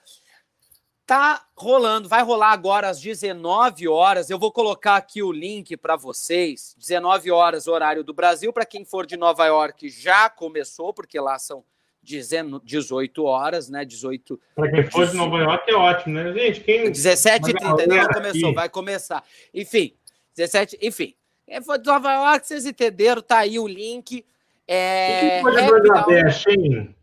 [1.05, 4.31] Tá rolando, vai rolar agora às 19 horas.
[4.31, 6.75] Eu vou colocar aqui o link para vocês.
[6.79, 8.51] 19 horas, horário do Brasil.
[8.51, 11.63] Para quem for de Nova York, já começou, porque lá são
[12.01, 13.85] 18 horas, né?
[13.85, 14.41] 18.
[14.55, 16.61] Para quem for de Nova York é ótimo, né, gente?
[16.61, 16.91] Quem...
[16.91, 18.55] 17h30, não começou, aqui.
[18.55, 19.23] vai começar.
[19.53, 19.93] Enfim,
[20.35, 21.13] 17, enfim.
[21.45, 24.25] Quem for de Nova York, vocês entenderam, tá aí o link.
[24.67, 25.41] É.
[25.41, 26.95] Quem for de Bangladesh, hein?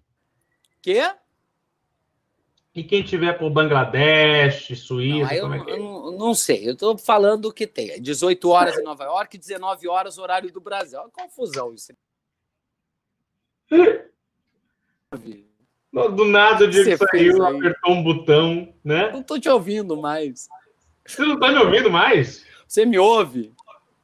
[0.80, 1.02] Quê?
[2.74, 5.78] E quem tiver por Bangladesh, Suíça, não, como é que é?
[5.78, 8.00] Não, não sei, eu estou falando o que tem.
[8.00, 11.00] 18 horas em Nova York, 19 horas horário do Brasil.
[11.00, 11.92] Olha confusão isso.
[15.92, 19.10] Do nada o Diego saiu, apertou um botão, né?
[19.10, 20.48] Não estou te ouvindo mais.
[21.04, 22.46] Você não está me ouvindo mais?
[22.68, 23.52] Você me ouve?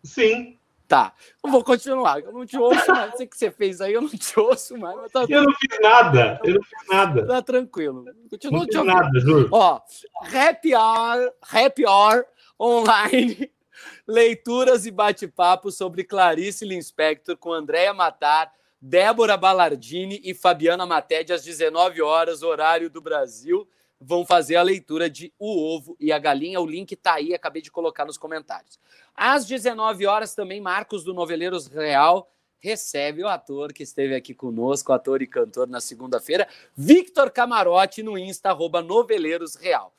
[0.03, 0.54] Sim.
[0.87, 2.21] Tá, eu vou continuar.
[2.21, 3.11] Eu não te ouço mais.
[3.11, 5.11] Não sei o que você fez aí, eu não te ouço mais.
[5.11, 5.25] Tá...
[5.29, 6.41] Eu não fiz nada.
[6.45, 7.27] Eu não fiz nada.
[7.27, 8.05] Tá tranquilo.
[8.29, 9.49] Continua não fiz nada, juro.
[9.51, 9.81] Ó,
[10.23, 12.27] Happy Hour, Happy Hour
[12.61, 13.51] online.
[14.07, 21.43] Leituras e bate-papo sobre Clarice Linspector com Andréa Matar, Débora Ballardini e Fabiana Matede às
[21.43, 23.67] 19 horas, horário do Brasil
[24.01, 26.61] vão fazer a leitura de O Ovo e a Galinha.
[26.61, 28.79] O link está aí, acabei de colocar nos comentários.
[29.15, 34.93] Às 19 horas também, Marcos do Noveleiros Real recebe o ator que esteve aqui conosco,
[34.93, 39.93] ator e cantor na segunda-feira, Victor Camarote, no Insta, arroba Noveleiros Real.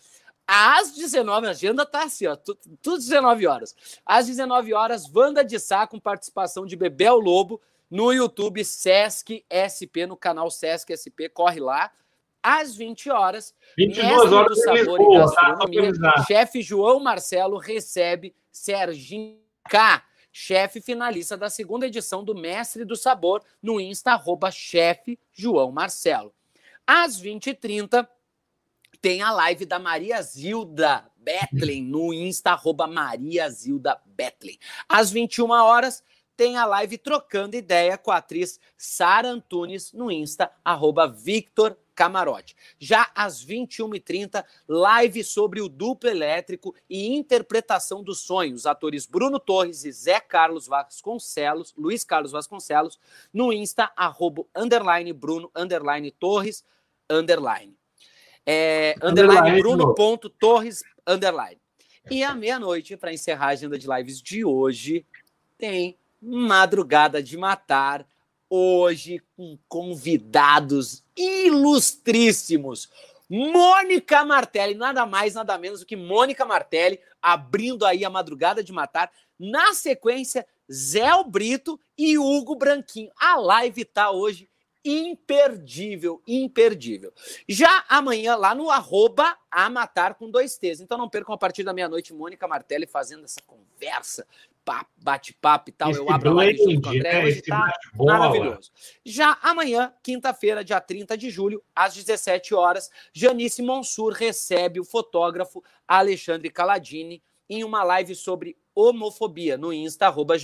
[0.48, 3.76] Às 19, a agenda tá assim, ó, tudo 19 horas.
[4.06, 10.06] Às 19 horas, Wanda de Sá com participação de Bebel Lobo no YouTube Sesc SP,
[10.08, 11.92] no canal Sesc SP, corre lá
[12.46, 13.56] às 20 horas.
[13.76, 16.26] 22 horas do Sabor Lisboa, e Gastronomia, tá?
[16.28, 23.42] chefe João Marcelo recebe Serginho K, chefe finalista da segunda edição do Mestre do Sabor,
[23.60, 26.32] no Insta, arroba chefe João Marcelo.
[26.86, 28.08] Às 20h30,
[29.02, 34.60] tem a live da Maria Zilda Betlen, no Insta, arroba Maria Zilda Betlen.
[34.88, 36.04] Às 21 horas,
[36.36, 42.56] tem a live trocando ideia com a atriz Sara Antunes no Insta, arroba Victor Camarote.
[42.78, 48.66] Já às 21h30, live sobre o duplo elétrico e interpretação dos sonhos.
[48.66, 53.00] Atores Bruno Torres e Zé Carlos Vasconcelos, Luiz Carlos Vasconcelos,
[53.34, 56.66] no Insta, arroba, underline Bruno, underline Torres,
[57.10, 57.74] underline.
[58.46, 61.60] É, underline, underline Bruno ponto Torres, underline.
[62.12, 65.06] E à meia-noite, para encerrar a agenda de lives de hoje,
[65.58, 68.06] tem Madrugada de Matar,
[68.50, 72.90] hoje com convidados ilustríssimos.
[73.30, 78.72] Mônica Martelli, nada mais, nada menos do que Mônica Martelli, abrindo aí a madrugada de
[78.72, 79.12] matar.
[79.40, 83.12] Na sequência, Zé Brito e Hugo Branquinho.
[83.18, 84.50] A live tá hoje
[84.84, 87.12] imperdível, imperdível.
[87.50, 90.80] Já amanhã, lá no arroba a matar com dois T's.
[90.80, 94.28] Então não percam a partir da meia-noite, Mônica Martelli fazendo essa conversa
[94.98, 95.92] bate-papo e tal.
[95.92, 97.26] Esse eu abro a live junto com o André.
[97.26, 98.72] Hoje tá maravilhoso.
[99.06, 105.64] Já amanhã, quinta-feira, dia 30 de julho, às 17 horas, Janice Monsur recebe o fotógrafo
[105.88, 110.36] Alexandre Caladini em uma live sobre homofobia no Insta, arroba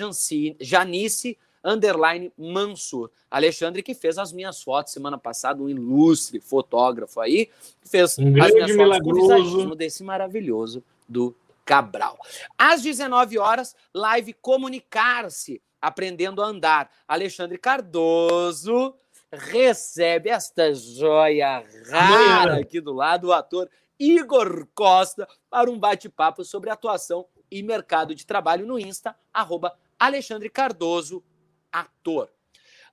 [0.60, 3.12] Janice underline Mansur.
[3.30, 7.50] Alexandre que fez as minhas fotos semana passada, um ilustre fotógrafo aí,
[7.84, 11.36] fez um as minhas fotos com visagismo desse maravilhoso do
[11.72, 12.20] Cabral.
[12.58, 16.92] Às 19 horas, live Comunicar-se, Aprendendo a Andar.
[17.08, 18.94] Alexandre Cardoso
[19.32, 26.70] recebe esta joia rara aqui do lado, o ator Igor Costa, para um bate-papo sobre
[26.70, 31.24] atuação e mercado de trabalho no Insta, arroba Alexandre Cardoso,
[31.72, 32.30] ator.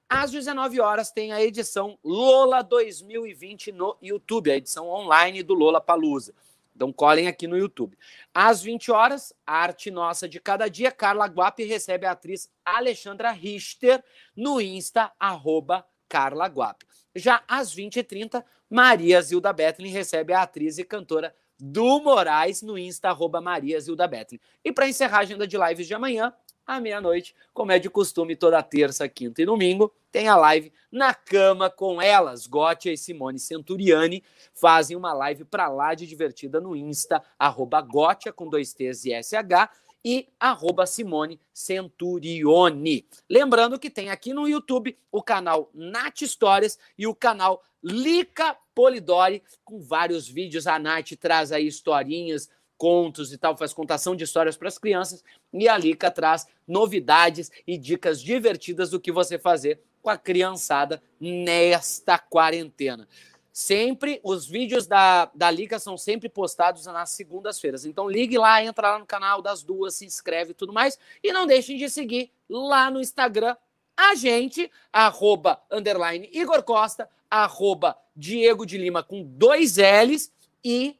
[0.08, 5.80] Às 19 horas tem a edição Lola 2020 no YouTube, a edição online do Lola
[5.80, 6.32] Palusa.
[6.78, 7.98] Então colhem aqui no YouTube.
[8.32, 14.00] Às 20 horas, Arte Nossa de Cada Dia, Carla Guapi recebe a atriz Alexandra Richter
[14.36, 16.84] no Insta, arroba Carla Guap.
[17.16, 23.08] Já às 20h30, Maria Zilda Bethlen recebe a atriz e cantora do Moraes no Insta,
[23.08, 24.40] arroba Maria Zilda Bethlen.
[24.64, 26.32] E para encerrar a agenda de lives de amanhã,
[26.68, 31.14] à meia-noite, como é de costume, toda terça, quinta e domingo, tem a live na
[31.14, 32.46] cama com elas.
[32.46, 34.22] Gotia e Simone Centuriani
[34.52, 39.12] fazem uma live para lá de divertida no Insta, arroba Gotia com dois T's e
[39.14, 39.70] SH
[40.04, 43.06] e arroba Simone Centurione.
[43.28, 49.42] Lembrando que tem aqui no YouTube o canal Nath Histórias e o canal Lica Polidori,
[49.64, 50.66] com vários vídeos.
[50.66, 52.48] A Nath traz aí historinhas,
[52.78, 55.22] contos e tal, faz contação de histórias para as crianças.
[55.52, 61.02] E a Lica traz novidades e dicas divertidas do que você fazer com a criançada
[61.20, 63.06] nesta quarentena.
[63.52, 67.84] Sempre, os vídeos da, da Liga são sempre postados nas segundas-feiras.
[67.84, 70.96] Então ligue lá, entra lá no canal das duas, se inscreve e tudo mais.
[71.22, 73.56] E não deixem de seguir lá no Instagram
[73.98, 80.32] a gente, arroba, underline Igor Costa, arroba Diego de Lima com dois L's
[80.62, 80.96] e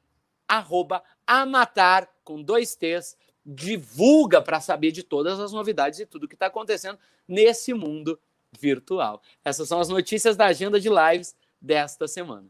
[0.48, 3.16] arroba Amatar com dois T's.
[3.44, 8.18] Divulga para saber de todas as novidades e tudo que está acontecendo nesse mundo
[8.58, 9.22] virtual.
[9.44, 12.46] Essas são as notícias da agenda de lives desta semana.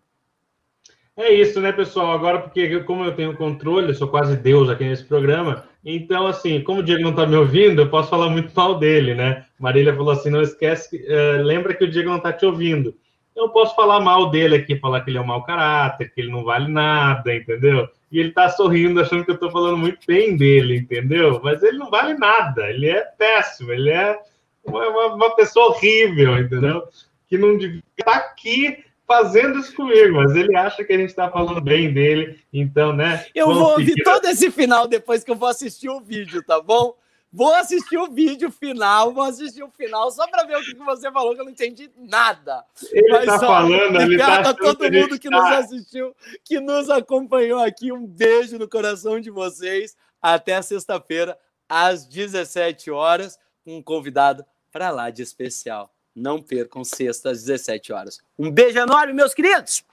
[1.17, 2.13] É isso, né, pessoal?
[2.13, 6.63] Agora, porque como eu tenho controle, eu sou quase Deus aqui nesse programa, então, assim,
[6.63, 9.47] como o Diego não está me ouvindo, eu posso falar muito mal dele, né?
[9.59, 12.95] Marília falou assim: não esquece, uh, lembra que o Diego não está te ouvindo.
[13.35, 16.31] Eu posso falar mal dele aqui, falar que ele é um mau caráter, que ele
[16.31, 17.89] não vale nada, entendeu?
[18.11, 21.41] E ele está sorrindo, achando que eu estou falando muito bem dele, entendeu?
[21.43, 24.19] Mas ele não vale nada, ele é péssimo, ele é
[24.65, 26.89] uma, uma pessoa horrível, entendeu?
[27.27, 31.09] Que não devia estar tá aqui fazendo isso comigo, mas ele acha que a gente
[31.09, 33.25] está falando bem dele, então, né?
[33.35, 34.03] Eu vou ouvir seguir...
[34.05, 36.95] todo esse final depois que eu vou assistir o vídeo, tá bom?
[37.31, 41.13] Vou assistir o vídeo final, vou assistir o final só para ver o que você
[41.13, 42.65] falou, que eu não entendi nada.
[42.91, 45.37] Ele Mas, tá ó, falando, ele tá a todo mundo que tá...
[45.37, 47.93] nos assistiu, que nos acompanhou aqui.
[47.93, 49.95] Um beijo no coração de vocês.
[50.21, 51.39] Até sexta-feira,
[51.69, 55.95] às 17 horas, um convidado para lá de especial.
[56.15, 58.21] Não percam sexta às 17 horas.
[58.39, 59.85] Um beijo enorme, meus queridos!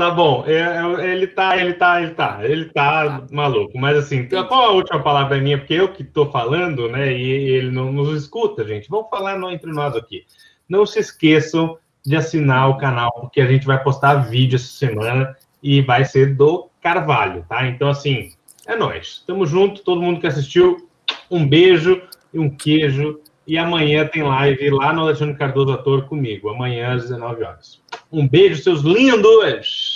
[0.00, 3.78] Tá bom, é, é, ele tá, ele tá, ele tá, ele tá maluco.
[3.78, 5.58] Mas assim, qual a última palavra minha?
[5.58, 7.12] Porque eu que tô falando, né?
[7.12, 8.88] E ele não nos escuta, gente.
[8.88, 10.24] Vamos falar entre nós aqui.
[10.66, 15.36] Não se esqueçam de assinar o canal, porque a gente vai postar vídeo essa semana
[15.62, 17.66] e vai ser do Carvalho, tá?
[17.66, 18.30] Então, assim,
[18.66, 19.22] é nós.
[19.26, 20.88] Tamo junto, todo mundo que assistiu.
[21.30, 22.00] Um beijo
[22.32, 27.02] e um queijo e amanhã tem live lá no Alexandre Cardoso Ator comigo, amanhã às
[27.02, 27.82] 19 horas.
[28.10, 29.89] Um beijo, seus lindos!